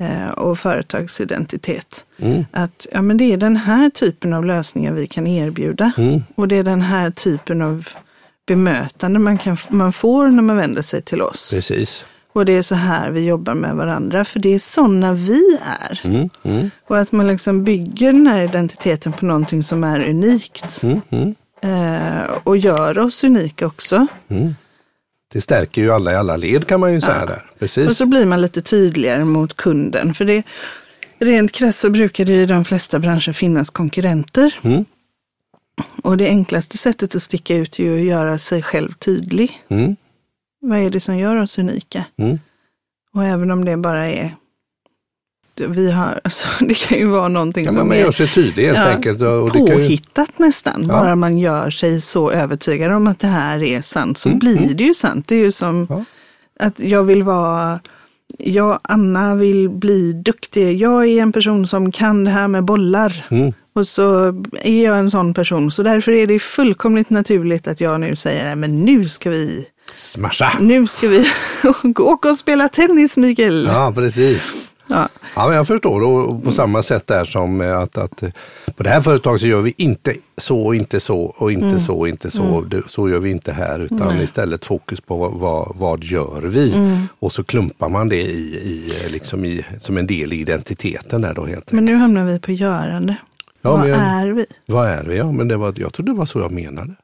eh, 0.00 0.28
och 0.28 0.58
företagsidentitet, 0.58 2.04
mm. 2.18 2.44
att 2.50 2.86
ja, 2.92 3.02
men 3.02 3.16
det 3.16 3.32
är 3.32 3.36
den 3.36 3.56
här 3.56 3.90
typen 3.90 4.32
av 4.32 4.44
lösningar 4.44 4.92
vi 4.92 5.06
kan 5.06 5.26
erbjuda 5.26 5.92
mm. 5.96 6.22
och 6.34 6.48
det 6.48 6.56
är 6.56 6.62
den 6.62 6.82
här 6.82 7.10
typen 7.10 7.62
av 7.62 7.88
bemötande 8.46 9.18
man, 9.18 9.38
kan, 9.38 9.56
man 9.68 9.92
får 9.92 10.28
när 10.28 10.42
man 10.42 10.56
vänder 10.56 10.82
sig 10.82 11.02
till 11.02 11.22
oss. 11.22 11.50
Precis. 11.54 12.04
Och 12.32 12.44
det 12.44 12.52
är 12.52 12.62
så 12.62 12.74
här 12.74 13.10
vi 13.10 13.26
jobbar 13.26 13.54
med 13.54 13.76
varandra, 13.76 14.24
för 14.24 14.38
det 14.38 14.54
är 14.54 14.58
sådana 14.58 15.12
vi 15.12 15.58
är. 15.62 16.00
Mm, 16.04 16.30
mm. 16.42 16.70
Och 16.88 16.98
att 16.98 17.12
man 17.12 17.26
liksom 17.26 17.64
bygger 17.64 18.12
den 18.12 18.26
här 18.26 18.42
identiteten 18.42 19.12
på 19.12 19.24
någonting 19.24 19.62
som 19.62 19.84
är 19.84 20.08
unikt. 20.08 20.82
Mm, 20.82 21.00
mm 21.10 21.34
och 22.44 22.56
gör 22.56 22.98
oss 22.98 23.24
unika 23.24 23.66
också. 23.66 24.06
Mm. 24.28 24.54
Det 25.32 25.40
stärker 25.40 25.82
ju 25.82 25.92
alla 25.92 26.12
i 26.12 26.16
alla 26.16 26.36
led 26.36 26.66
kan 26.66 26.80
man 26.80 26.92
ju 26.92 27.00
säga 27.00 27.20
ja. 27.20 27.26
där. 27.26 27.42
Precis. 27.58 27.88
Och 27.88 27.96
så 27.96 28.06
blir 28.06 28.26
man 28.26 28.42
lite 28.42 28.62
tydligare 28.62 29.24
mot 29.24 29.56
kunden. 29.56 30.14
För 30.14 30.24
det, 30.24 30.42
rent 31.18 31.52
krasst 31.52 31.80
så 31.80 31.90
brukar 31.90 32.24
det 32.24 32.32
i 32.32 32.46
de 32.46 32.64
flesta 32.64 32.98
branscher 32.98 33.32
finnas 33.32 33.70
konkurrenter. 33.70 34.54
Mm. 34.62 34.84
Och 36.02 36.16
det 36.16 36.28
enklaste 36.28 36.78
sättet 36.78 37.14
att 37.14 37.22
sticka 37.22 37.56
ut 37.56 37.78
är 37.78 37.84
ju 37.84 38.00
att 38.00 38.06
göra 38.06 38.38
sig 38.38 38.62
själv 38.62 38.92
tydlig. 38.92 39.62
Mm. 39.68 39.96
Vad 40.60 40.78
är 40.78 40.90
det 40.90 41.00
som 41.00 41.18
gör 41.18 41.36
oss 41.36 41.58
unika? 41.58 42.04
Mm. 42.18 42.38
Och 43.14 43.24
även 43.24 43.50
om 43.50 43.64
det 43.64 43.76
bara 43.76 44.06
är 44.06 44.36
vi 45.60 45.90
har, 45.90 46.20
alltså, 46.24 46.48
det 46.60 46.74
kan 46.74 46.98
ju 46.98 47.06
vara 47.06 47.28
någonting 47.28 47.64
ja, 47.64 47.72
som 47.72 47.88
man 47.88 47.96
är 47.96 48.00
gör 48.00 48.10
sig 48.10 48.28
tydlig 48.28 48.66
helt 48.66 48.78
ja, 48.78 48.84
enkelt. 48.84 49.22
Och 49.22 49.52
påhittat 49.52 50.30
ju... 50.38 50.44
nästan, 50.44 50.82
ja. 50.82 50.88
bara 50.88 51.16
man 51.16 51.38
gör 51.38 51.70
sig 51.70 52.00
så 52.00 52.30
övertygad 52.30 52.92
om 52.92 53.06
att 53.06 53.20
det 53.20 53.26
här 53.26 53.62
är 53.62 53.80
sant 53.80 54.18
så 54.18 54.28
mm. 54.28 54.38
blir 54.38 54.58
mm. 54.58 54.76
det 54.76 54.84
ju 54.84 54.94
sant. 54.94 55.28
Det 55.28 55.34
är 55.34 55.44
ju 55.44 55.52
som 55.52 55.86
ja. 55.90 56.04
att 56.60 56.80
jag 56.80 57.04
vill 57.04 57.22
vara 57.22 57.80
jag, 58.38 58.78
Anna 58.82 59.34
vill 59.34 59.70
bli 59.70 60.12
duktig. 60.12 60.78
Jag 60.78 61.06
är 61.06 61.22
en 61.22 61.32
person 61.32 61.66
som 61.66 61.92
kan 61.92 62.24
det 62.24 62.30
här 62.30 62.48
med 62.48 62.64
bollar. 62.64 63.26
Mm. 63.30 63.52
Och 63.74 63.86
så 63.86 64.26
är 64.62 64.84
jag 64.84 64.98
en 64.98 65.10
sån 65.10 65.34
person. 65.34 65.70
Så 65.70 65.82
därför 65.82 66.12
är 66.12 66.26
det 66.26 66.38
fullkomligt 66.38 67.10
naturligt 67.10 67.68
att 67.68 67.80
jag 67.80 68.00
nu 68.00 68.16
säger, 68.16 68.54
men 68.54 68.84
nu 68.84 69.08
ska 69.08 69.30
vi 69.30 69.66
Smasha! 69.94 70.58
Nu 70.60 70.86
ska 70.86 71.08
vi 71.08 71.30
åka 71.98 72.30
och 72.30 72.36
spela 72.36 72.68
tennis, 72.68 73.16
Mikael. 73.16 73.66
Ja, 73.66 73.92
precis. 73.94 74.63
Ja. 74.88 75.08
ja, 75.36 75.46
men 75.46 75.56
jag 75.56 75.66
förstår. 75.66 76.02
Och 76.02 76.44
på 76.44 76.52
samma 76.52 76.82
sätt 76.82 77.06
där 77.06 77.24
som 77.24 77.60
att, 77.60 77.98
att 77.98 78.22
på 78.76 78.82
det 78.82 78.88
här 78.88 79.00
företaget 79.00 79.40
så 79.40 79.46
gör 79.46 79.60
vi 79.60 79.74
inte 79.76 80.14
så, 80.36 80.74
inte 80.74 81.00
så 81.00 81.20
och 81.20 81.52
inte 81.52 81.66
mm. 81.66 81.80
så, 81.80 82.06
inte 82.06 82.30
så. 82.30 82.42
Mm. 82.42 82.82
Så 82.86 83.08
gör 83.08 83.18
vi 83.18 83.30
inte 83.30 83.52
här 83.52 83.78
utan 83.78 84.08
Nej. 84.08 84.24
istället 84.24 84.64
fokus 84.64 85.00
på 85.00 85.28
vad, 85.28 85.72
vad 85.76 86.04
gör 86.04 86.40
vi? 86.42 86.72
Mm. 86.72 87.08
Och 87.18 87.32
så 87.32 87.44
klumpar 87.44 87.88
man 87.88 88.08
det 88.08 88.22
i, 88.22 88.54
i, 88.54 89.08
liksom 89.08 89.44
i, 89.44 89.64
som 89.78 89.98
en 89.98 90.06
del 90.06 90.32
i 90.32 90.40
identiteten 90.40 91.20
där 91.20 91.34
då 91.34 91.46
helt 91.46 91.72
Men 91.72 91.84
nu 91.84 91.94
hamnar 91.94 92.24
vi 92.24 92.40
på 92.40 92.52
görande. 92.52 93.16
Ja, 93.62 93.70
vad 93.70 93.88
jag, 93.88 93.96
är 93.98 94.26
vi? 94.26 94.46
Vad 94.66 94.88
är 94.88 95.04
vi? 95.04 95.16
Ja, 95.16 95.32
men 95.32 95.48
det 95.48 95.56
var, 95.56 95.74
jag 95.76 95.92
trodde 95.92 96.12
det 96.12 96.18
var 96.18 96.26
så 96.26 96.40
jag 96.40 96.52
menade. 96.52 96.94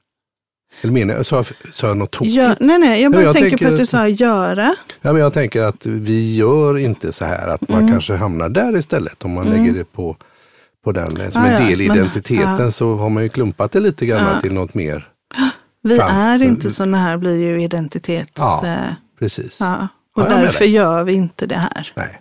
Eller 0.82 0.92
menar 0.92 1.14
jag, 1.14 1.26
sa, 1.26 1.44
sa 1.72 1.86
jag 1.86 1.96
något 1.96 2.10
tokigt? 2.10 2.36
Ja, 2.36 2.54
nej, 2.60 2.78
nej, 2.78 3.02
jag 3.02 3.12
bara 3.12 3.22
jag 3.22 3.34
tänker, 3.34 3.50
tänker 3.50 3.66
på 3.66 3.72
att 3.72 3.78
du 3.78 3.86
sa 3.86 4.08
göra. 4.08 4.74
Ja, 5.00 5.12
men 5.12 5.22
jag 5.22 5.32
tänker 5.32 5.62
att 5.62 5.86
vi 5.86 6.36
gör 6.36 6.78
inte 6.78 7.12
så 7.12 7.24
här, 7.24 7.48
att 7.48 7.68
man 7.68 7.78
mm. 7.78 7.92
kanske 7.92 8.14
hamnar 8.14 8.48
där 8.48 8.76
istället 8.76 9.24
om 9.24 9.32
man 9.32 9.46
mm. 9.46 9.58
lägger 9.58 9.78
det 9.78 9.84
på, 9.84 10.16
på 10.84 10.92
den 10.92 11.32
som 11.32 11.42
ah, 11.42 11.46
en 11.46 11.68
del 11.68 11.80
i 11.80 11.84
identiteten 11.84 12.64
ja. 12.64 12.70
så 12.70 12.96
har 12.96 13.08
man 13.08 13.22
ju 13.22 13.28
klumpat 13.28 13.72
det 13.72 13.80
lite 13.80 14.06
grann 14.06 14.34
ja. 14.34 14.40
till 14.40 14.54
något 14.54 14.74
mer. 14.74 15.08
Vi 15.82 15.98
fram. 15.98 16.16
är 16.16 16.42
inte 16.42 16.70
sådana 16.70 16.96
här 16.96 17.16
blir 17.16 17.36
ju 17.36 17.62
identitets... 17.62 18.32
Ja, 18.36 18.66
eh, 18.66 18.94
precis. 19.18 19.60
Ja. 19.60 19.88
Och 20.16 20.24
därför 20.24 20.64
gör 20.64 21.02
vi 21.02 21.12
inte 21.12 21.46
det 21.46 21.56
här. 21.56 21.92
Nej. 21.96 22.20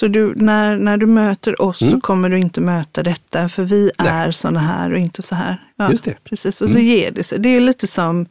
Så 0.00 0.08
du, 0.08 0.34
när, 0.36 0.76
när 0.76 0.96
du 0.96 1.06
möter 1.06 1.62
oss 1.62 1.82
mm. 1.82 1.94
så 1.94 2.00
kommer 2.00 2.28
du 2.28 2.38
inte 2.38 2.60
möta 2.60 3.02
detta, 3.02 3.48
för 3.48 3.64
vi 3.64 3.90
Nej. 3.98 4.08
är 4.08 4.32
sådana 4.32 4.60
här 4.60 4.92
och 4.92 4.98
inte 4.98 5.22
så 5.22 5.34
här. 5.34 5.68
Ja, 5.76 5.90
Just 5.90 6.04
det. 6.04 6.24
Precis, 6.24 6.60
och 6.60 6.68
mm. 6.68 6.74
så 6.74 6.80
ger 6.80 7.10
det 7.10 7.24
sig. 7.24 7.38
Det 7.38 7.48
är 7.48 7.60
lite 7.60 7.86
som 7.86 8.26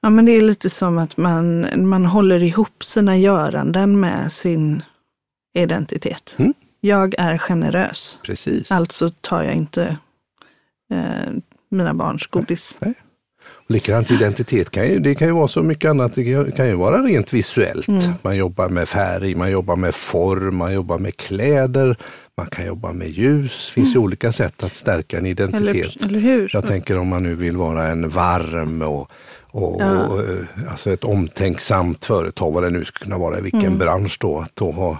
Ja, 0.00 0.10
men 0.10 0.24
det 0.24 0.32
är 0.32 0.40
lite 0.40 0.70
som 0.70 0.98
att 0.98 1.16
man, 1.16 1.68
man 1.88 2.06
håller 2.06 2.42
ihop 2.42 2.84
sina 2.84 3.16
göranden 3.16 4.00
med 4.00 4.32
sin 4.32 4.82
identitet. 5.54 6.36
Mm. 6.38 6.54
Jag 6.80 7.14
är 7.18 7.38
generös. 7.38 8.18
Precis. 8.22 8.72
Alltså 8.72 9.10
tar 9.10 9.42
jag 9.42 9.54
inte 9.54 9.96
eh, 10.92 11.32
mina 11.70 11.94
barns 11.94 12.26
godis. 12.26 12.78
Nej. 12.80 12.94
Likadant 13.70 14.10
identitet 14.10 14.70
kan 14.70 14.88
ju, 14.88 14.98
det 14.98 15.14
kan 15.14 15.28
ju 15.28 15.34
vara 15.34 15.48
så 15.48 15.62
mycket 15.62 15.90
annat. 15.90 16.14
Det 16.14 16.56
kan 16.56 16.66
ju 16.66 16.74
vara 16.74 17.02
rent 17.02 17.32
visuellt. 17.32 17.88
Mm. 17.88 18.02
Man 18.22 18.36
jobbar 18.36 18.68
med 18.68 18.88
färg, 18.88 19.34
man 19.34 19.50
jobbar 19.50 19.76
med 19.76 19.94
form, 19.94 20.56
man 20.56 20.74
jobbar 20.74 20.98
med 20.98 21.16
kläder, 21.16 21.96
man 22.36 22.46
kan 22.46 22.66
jobba 22.66 22.92
med 22.92 23.08
ljus. 23.08 23.66
Det 23.66 23.72
finns 23.72 23.88
mm. 23.88 23.94
ju 23.94 23.98
olika 23.98 24.32
sätt 24.32 24.62
att 24.64 24.74
stärka 24.74 25.18
en 25.18 25.26
identitet. 25.26 25.96
Eller, 25.96 26.08
eller 26.08 26.20
hur? 26.20 26.50
Jag 26.52 26.66
tänker 26.66 26.98
om 26.98 27.08
man 27.08 27.22
nu 27.22 27.34
vill 27.34 27.56
vara 27.56 27.86
en 27.86 28.08
varm 28.08 28.82
och, 28.82 29.10
och, 29.50 29.80
ja. 29.80 30.06
och 30.06 30.20
eh, 30.20 30.70
alltså 30.70 30.90
ett 30.90 31.04
omtänksamt 31.04 32.04
företag, 32.04 32.52
vad 32.52 32.62
det 32.62 32.70
nu 32.70 32.84
skulle 32.84 33.04
kunna 33.04 33.18
vara, 33.18 33.38
i 33.38 33.42
vilken 33.42 33.60
mm. 33.60 33.78
bransch 33.78 34.16
då, 34.20 34.38
att 34.38 34.56
då 34.56 34.70
ha 34.70 34.98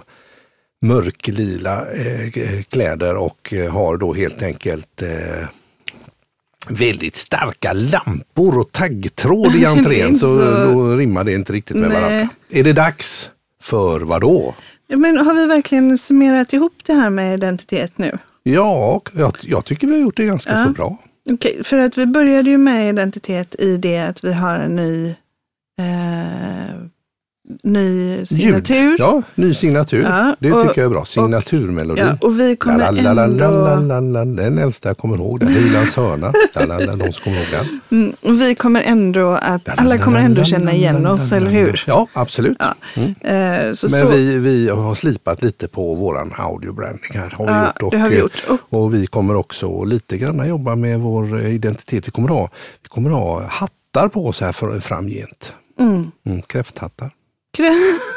mörklila 0.81 1.91
eh, 1.91 2.61
kläder 2.69 3.15
och 3.15 3.53
eh, 3.53 3.71
har 3.71 3.97
då 3.97 4.13
helt 4.13 4.41
enkelt 4.41 5.01
eh, 5.01 5.47
väldigt 6.69 7.15
starka 7.15 7.73
lampor 7.73 8.59
och 8.59 8.71
taggtråd 8.71 9.55
i 9.55 9.65
entrén 9.65 10.15
så, 10.15 10.37
så 10.37 10.73
då 10.73 10.95
rimmar 10.95 11.23
det 11.23 11.33
inte 11.33 11.53
riktigt 11.53 11.77
med 11.77 11.89
Nej. 11.89 12.01
varandra. 12.01 12.29
Är 12.51 12.63
det 12.63 12.73
dags 12.73 13.29
för 13.61 13.99
vad 13.99 14.21
då? 14.21 14.55
Men 14.87 15.17
har 15.17 15.33
vi 15.33 15.45
verkligen 15.45 15.97
summerat 15.97 16.53
ihop 16.53 16.73
det 16.85 16.93
här 16.93 17.09
med 17.09 17.33
identitet 17.33 17.97
nu? 17.97 18.17
Ja, 18.43 19.01
jag, 19.13 19.35
jag 19.41 19.65
tycker 19.65 19.87
vi 19.87 19.93
har 19.93 19.99
gjort 19.99 20.17
det 20.17 20.25
ganska 20.25 20.51
ja. 20.51 20.57
så 20.57 20.69
bra. 20.69 20.97
Okej, 21.31 21.51
okay, 21.51 21.63
för 21.63 21.77
att 21.77 21.97
vi 21.97 22.05
började 22.05 22.49
ju 22.49 22.57
med 22.57 22.89
identitet 22.89 23.55
i 23.59 23.77
det 23.77 23.99
att 23.99 24.23
vi 24.23 24.33
har 24.33 24.53
en 24.53 24.75
ny 24.75 25.09
eh, 25.79 26.75
ny 27.63 28.25
signatur. 28.25 28.75
Ljud. 28.75 28.95
Ja, 28.99 29.21
ny 29.35 29.53
signatur. 29.53 30.01
Ja, 30.01 30.35
det 30.39 30.51
och- 30.51 30.61
tycker 30.67 30.81
jag 30.81 30.85
är 30.85 30.93
bra. 30.93 31.05
Signaturmelodi. 31.05 32.01
Ja, 32.01 32.17
och 32.21 32.39
vi 32.39 32.55
kommer 32.55 32.77
La, 32.77 32.91
la, 32.91 33.01
la, 33.01 33.13
la, 33.13 33.23
ändå- 33.23 33.65
la, 33.65 33.75
la, 33.79 33.99
la, 33.99 34.25
Den 34.25 34.57
äldsta 34.57 34.89
jag 34.89 34.97
kommer 34.97 35.15
ihåg. 35.17 35.39
Den 35.39 35.49
Hylands 35.49 35.95
hörna. 35.95 36.33
La, 36.55 36.65
la, 36.65 36.79
la, 36.79 36.95
de 36.95 37.13
som 37.13 37.23
kommer 37.23 37.37
ihåg 37.37 37.45
den. 37.51 37.99
Mm, 37.99 38.13
och 38.21 38.41
vi 38.41 38.55
kommer 38.55 38.81
ändå 38.81 39.29
att, 39.29 39.79
alla 39.79 39.97
kommer 39.97 40.19
ändå 40.19 40.43
känna 40.43 40.73
igen 40.73 41.05
oss, 41.07 41.31
eller 41.31 41.51
hur? 41.51 41.83
Ja, 41.87 42.07
absolut. 42.13 42.57
Ja. 42.59 42.73
Mm. 42.95 43.09
Eh, 43.21 43.73
så, 43.73 43.87
Men 43.91 43.99
så, 43.99 44.07
vi, 44.07 44.37
vi 44.37 44.69
har 44.69 44.95
slipat 44.95 45.41
lite 45.41 45.67
på 45.67 45.93
våran 45.95 46.33
audiobranding 46.37 47.11
här. 47.13 47.33
Har 47.37 47.45
vi 47.45 47.51
Ja, 47.53 47.65
gjort. 47.65 47.81
Och, 47.83 47.91
det 47.91 47.97
har 47.97 48.09
vi 48.09 48.15
eh, 48.15 48.21
gjort. 48.21 48.43
Och- 48.47 48.79
och 48.83 48.93
vi 48.93 49.07
kommer 49.07 49.35
också 49.35 49.83
lite 49.83 50.17
grann 50.17 50.47
jobba 50.47 50.75
med 50.75 50.99
vår 50.99 51.39
eh, 51.39 51.53
identitet. 51.55 52.07
Vi 52.07 52.11
kommer 52.11 52.29
ha, 52.29 52.49
vi 52.83 52.87
kommer 52.89 53.09
ha 53.09 53.43
hattar 53.47 54.07
på 54.07 54.27
oss 54.27 54.41
här 54.41 54.51
för, 54.51 54.79
framgent. 54.79 55.53
mm, 55.79 56.11
Mm, 56.25 56.41
kräfthattar. 56.41 57.11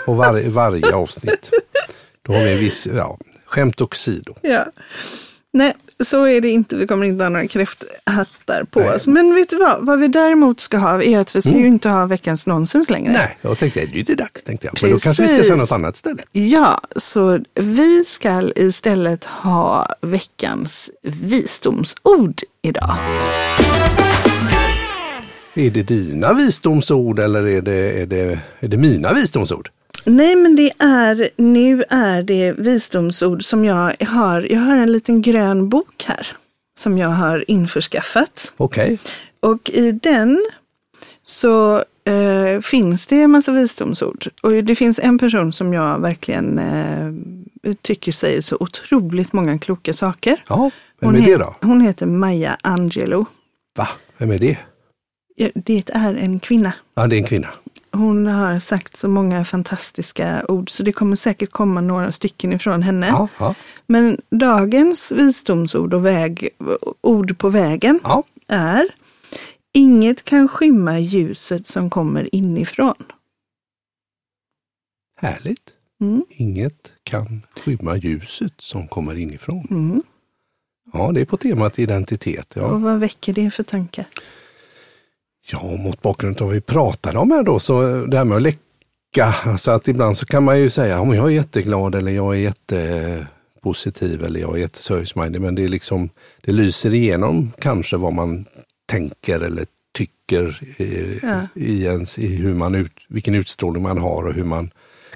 På 0.06 0.12
var, 0.12 0.48
varje 0.48 0.94
avsnitt. 0.94 1.50
Då 2.22 2.32
har 2.32 2.44
vi 2.44 2.52
en 2.52 2.58
viss, 2.58 2.86
ja, 2.86 3.18
skämt 3.46 3.80
åsido. 3.80 4.34
ja. 4.42 4.64
Nej, 5.54 5.74
så 6.00 6.24
är 6.24 6.40
det 6.40 6.48
inte. 6.50 6.76
Vi 6.76 6.86
kommer 6.86 7.06
inte 7.06 7.24
ha 7.24 7.28
några 7.28 7.48
kräfthattar 7.48 8.64
på 8.64 8.80
Nej. 8.80 8.90
oss. 8.90 9.06
Men 9.06 9.34
vet 9.34 9.48
du 9.48 9.56
vad? 9.56 9.86
Vad 9.86 9.98
vi 9.98 10.08
däremot 10.08 10.60
ska 10.60 10.76
ha 10.78 11.02
är 11.02 11.18
att 11.18 11.36
vi 11.36 11.42
ska 11.42 11.52
ju 11.52 11.66
inte 11.66 11.88
ha 11.88 12.06
veckans 12.06 12.46
nonsens 12.46 12.90
längre. 12.90 13.08
Mm. 13.08 13.20
Nej, 13.20 13.38
jag 13.42 13.58
tänkte 13.58 13.88
nu 13.92 14.00
är 14.00 14.04
det 14.04 14.14
dags 14.14 14.44
tänkte 14.44 14.66
jag. 14.66 14.82
Men 14.82 14.90
då 14.90 14.98
kanske 14.98 15.22
vi 15.22 15.28
ska 15.28 15.42
säga 15.42 15.56
något 15.56 15.72
annat 15.72 15.94
istället. 15.96 16.26
Ja, 16.32 16.80
så 16.96 17.40
vi 17.54 18.04
ska 18.04 18.50
istället 18.56 19.24
ha 19.24 19.88
veckans 20.00 20.90
visdomsord 21.02 22.40
idag. 22.62 22.96
Är 25.54 25.70
det 25.70 25.82
dina 25.82 26.32
visdomsord 26.32 27.18
eller 27.18 27.46
är 27.46 27.62
det, 27.62 28.02
är 28.02 28.06
det, 28.06 28.38
är 28.60 28.68
det 28.68 28.76
mina 28.76 29.12
visdomsord? 29.12 29.70
Nej, 30.04 30.36
men 30.36 30.56
det 30.56 30.70
är, 30.78 31.30
nu 31.36 31.84
är 31.90 32.22
det 32.22 32.52
visdomsord 32.52 33.44
som 33.44 33.64
jag 33.64 33.94
har. 34.00 34.52
Jag 34.52 34.60
har 34.60 34.76
en 34.76 34.92
liten 34.92 35.22
grön 35.22 35.68
bok 35.68 36.04
här 36.06 36.26
som 36.78 36.98
jag 36.98 37.08
har 37.08 37.50
införskaffat. 37.50 38.52
Okej. 38.56 38.98
Och 39.40 39.70
i 39.70 39.92
den 39.92 40.46
så 41.22 41.76
eh, 42.04 42.60
finns 42.62 43.06
det 43.06 43.22
en 43.22 43.30
massa 43.30 43.52
visdomsord. 43.52 44.28
Och 44.42 44.64
det 44.64 44.74
finns 44.74 44.98
en 44.98 45.18
person 45.18 45.52
som 45.52 45.72
jag 45.72 46.00
verkligen 46.00 46.58
eh, 46.58 47.74
tycker 47.82 48.12
säger 48.12 48.40
så 48.40 48.56
otroligt 48.60 49.32
många 49.32 49.58
kloka 49.58 49.92
saker. 49.92 50.42
Ja, 50.48 50.70
vem 51.00 51.10
Hon 51.10 51.22
är 51.22 51.26
det 51.26 51.36
då? 51.36 51.54
Hon 51.60 51.80
heter 51.80 52.06
Maya 52.06 52.56
Angelou. 52.62 53.24
Va? 53.76 53.88
Vem 54.18 54.30
är 54.30 54.38
det? 54.38 54.58
Det 55.54 55.88
är 55.88 56.14
en 56.14 56.40
kvinna. 56.40 56.74
Ja, 56.94 57.06
det 57.06 57.16
är 57.16 57.18
en 57.18 57.26
kvinna. 57.26 57.48
Hon 57.92 58.26
har 58.26 58.58
sagt 58.58 58.96
så 58.96 59.08
många 59.08 59.44
fantastiska 59.44 60.44
ord 60.48 60.70
så 60.70 60.82
det 60.82 60.92
kommer 60.92 61.16
säkert 61.16 61.50
komma 61.50 61.80
några 61.80 62.12
stycken 62.12 62.52
ifrån 62.52 62.82
henne. 62.82 63.06
Ja, 63.06 63.28
ja, 63.38 63.54
Men 63.86 64.18
dagens 64.30 65.12
visdomsord 65.12 65.94
och 65.94 66.06
väg, 66.06 66.48
ord 67.00 67.38
på 67.38 67.48
vägen 67.48 68.00
ja. 68.02 68.22
är 68.48 68.88
Inget 69.74 70.24
kan 70.24 70.48
skymma 70.48 70.98
ljuset 70.98 71.66
som 71.66 71.90
kommer 71.90 72.34
inifrån. 72.34 72.94
Härligt. 75.20 75.70
Mm. 76.00 76.24
Inget 76.28 76.92
kan 77.02 77.42
skymma 77.64 77.96
ljuset 77.96 78.54
som 78.58 78.88
kommer 78.88 79.14
inifrån. 79.14 79.66
Mm. 79.70 80.02
Ja, 80.92 81.12
det 81.12 81.20
är 81.20 81.24
på 81.24 81.36
temat 81.36 81.78
identitet. 81.78 82.52
Ja. 82.54 82.62
Och 82.62 82.82
vad 82.82 83.00
väcker 83.00 83.32
det 83.32 83.50
för 83.50 83.62
tankar? 83.62 84.06
Ja, 85.50 85.62
mot 85.76 86.02
bakgrund 86.02 86.40
av 86.40 86.46
vad 86.46 86.54
vi 86.54 86.60
pratade 86.60 87.18
om 87.18 87.30
här 87.30 87.42
då, 87.42 87.58
så 87.58 88.06
det 88.06 88.16
här 88.16 88.24
med 88.24 88.36
att 88.36 88.42
läcka, 88.42 89.34
alltså 89.44 89.70
att 89.70 89.88
ibland 89.88 90.16
så 90.16 90.26
kan 90.26 90.42
man 90.44 90.60
ju 90.60 90.70
säga 90.70 91.00
om 91.00 91.14
jag 91.14 91.26
är 91.26 91.30
jätteglad 91.30 91.94
eller 91.94 92.12
jag 92.12 92.34
är 92.34 92.38
jättepositiv 92.38 94.24
eller 94.24 94.40
jag 94.40 94.54
är 94.58 94.66
jätteservice-minded, 94.66 95.38
men 95.38 95.54
det 95.54 95.64
är 95.64 95.68
liksom, 95.68 96.08
det 96.40 96.52
lyser 96.52 96.94
igenom 96.94 97.52
kanske 97.58 97.96
vad 97.96 98.12
man 98.12 98.44
tänker 98.86 99.40
eller 99.40 99.66
tycker 99.94 100.62
i, 100.82 101.18
Ja. 101.22 101.46
i, 101.54 101.84
ens, 101.84 102.18
i 102.18 102.26
hur 102.36 102.54
man 102.54 102.74
ut, 102.74 102.92
vilken 103.08 103.34
utstrålning 103.34 103.82
man 103.82 103.98
har 103.98 104.26
och 104.26 104.34
hur 104.34 104.44
man 104.44 104.70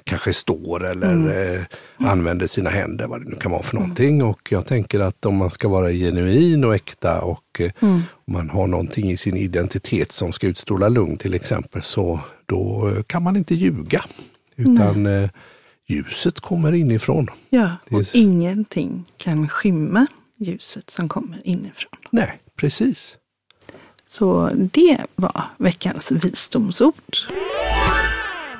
kanske 0.07 0.33
står 0.33 0.85
eller 0.85 1.53
eh, 1.55 1.61
använder 1.97 2.47
sina 2.47 2.69
händer, 2.69 3.07
vad 3.07 3.21
det 3.21 3.29
nu 3.29 3.35
kan 3.35 3.51
vara 3.51 3.63
för 3.63 3.75
någonting. 3.75 4.23
Och 4.23 4.51
jag 4.51 4.65
tänker 4.65 4.99
att 4.99 5.25
om 5.25 5.35
man 5.37 5.49
ska 5.51 5.67
vara 5.67 5.91
genuin 5.91 6.63
och 6.63 6.75
äkta 6.75 7.21
och 7.21 7.61
eh, 7.61 7.71
om 7.79 8.03
man 8.25 8.49
har 8.49 8.67
någonting 8.67 9.11
i 9.11 9.17
sin 9.17 9.37
identitet 9.37 10.11
som 10.11 10.33
ska 10.33 10.47
utstråla 10.47 10.89
lugn 10.89 11.17
till 11.17 11.33
exempel, 11.33 11.81
så 11.83 12.19
då 12.45 12.91
eh, 12.95 13.03
kan 13.03 13.23
man 13.23 13.35
inte 13.35 13.55
ljuga. 13.55 14.03
Utan 14.55 15.05
eh, 15.05 15.29
ljuset 15.87 16.39
kommer 16.39 16.73
inifrån. 16.73 17.27
Ja, 17.49 17.71
och 17.91 18.07
så- 18.07 18.17
ingenting 18.17 19.05
kan 19.17 19.49
skymma 19.49 20.07
ljuset 20.37 20.89
som 20.89 21.09
kommer 21.09 21.41
inifrån. 21.47 21.99
Nej, 22.11 22.39
precis. 22.55 23.15
Så 24.09 24.51
det 24.73 24.97
var 25.15 25.41
veckans 25.57 26.11
visdomsord. 26.11 26.93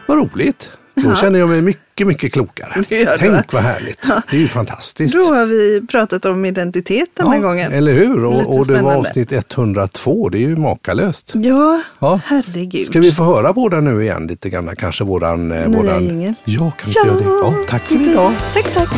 Vad 0.07 0.17
roligt. 0.17 0.71
Då 1.03 1.09
Ja. 1.09 1.15
känner 1.15 1.39
jag 1.39 1.49
mig 1.49 1.61
mycket, 1.61 2.07
mycket 2.07 2.33
klokare. 2.33 2.83
Det 2.89 3.05
Tänk 3.19 3.31
va? 3.33 3.43
vad 3.51 3.63
härligt. 3.63 4.01
Det 4.31 4.37
är 4.37 4.41
ju 4.41 4.47
fantastiskt. 4.47 5.15
Då 5.15 5.33
har 5.33 5.45
vi 5.45 5.81
pratat 5.91 6.25
om 6.25 6.45
identitet 6.45 7.09
den 7.13 7.27
här 7.27 7.39
gången. 7.39 7.71
Eller 7.73 7.93
hur? 7.93 8.25
Och, 8.25 8.57
och 8.57 8.67
det 8.67 8.81
var 8.81 8.95
avsnitt 8.95 9.31
102. 9.31 10.29
Det 10.29 10.37
är 10.37 10.39
ju 10.39 10.55
makalöst. 10.55 11.31
Ja, 11.35 11.81
Ja. 11.99 12.19
herregud. 12.25 12.85
Ska 12.85 12.99
vi 12.99 13.11
få 13.11 13.23
höra 13.23 13.53
båda 13.53 13.79
nu 13.81 14.03
igen 14.03 14.27
lite 14.27 14.49
grann? 14.49 14.75
Kanske 14.77 15.03
våran... 15.03 15.51
eh, 15.51 15.67
Nya 15.69 15.77
våran... 15.81 16.03
jingel. 16.05 16.33
Ja, 16.45 16.71
kan 16.71 16.89
vi 16.91 16.99
inte 16.99 17.23
göra 17.25 17.39
det? 17.41 17.47
Ja, 17.47 17.53
tack 17.69 17.83
för 17.83 18.09
idag. 18.11 18.33
Tack, 18.53 18.73
tack. 18.73 18.89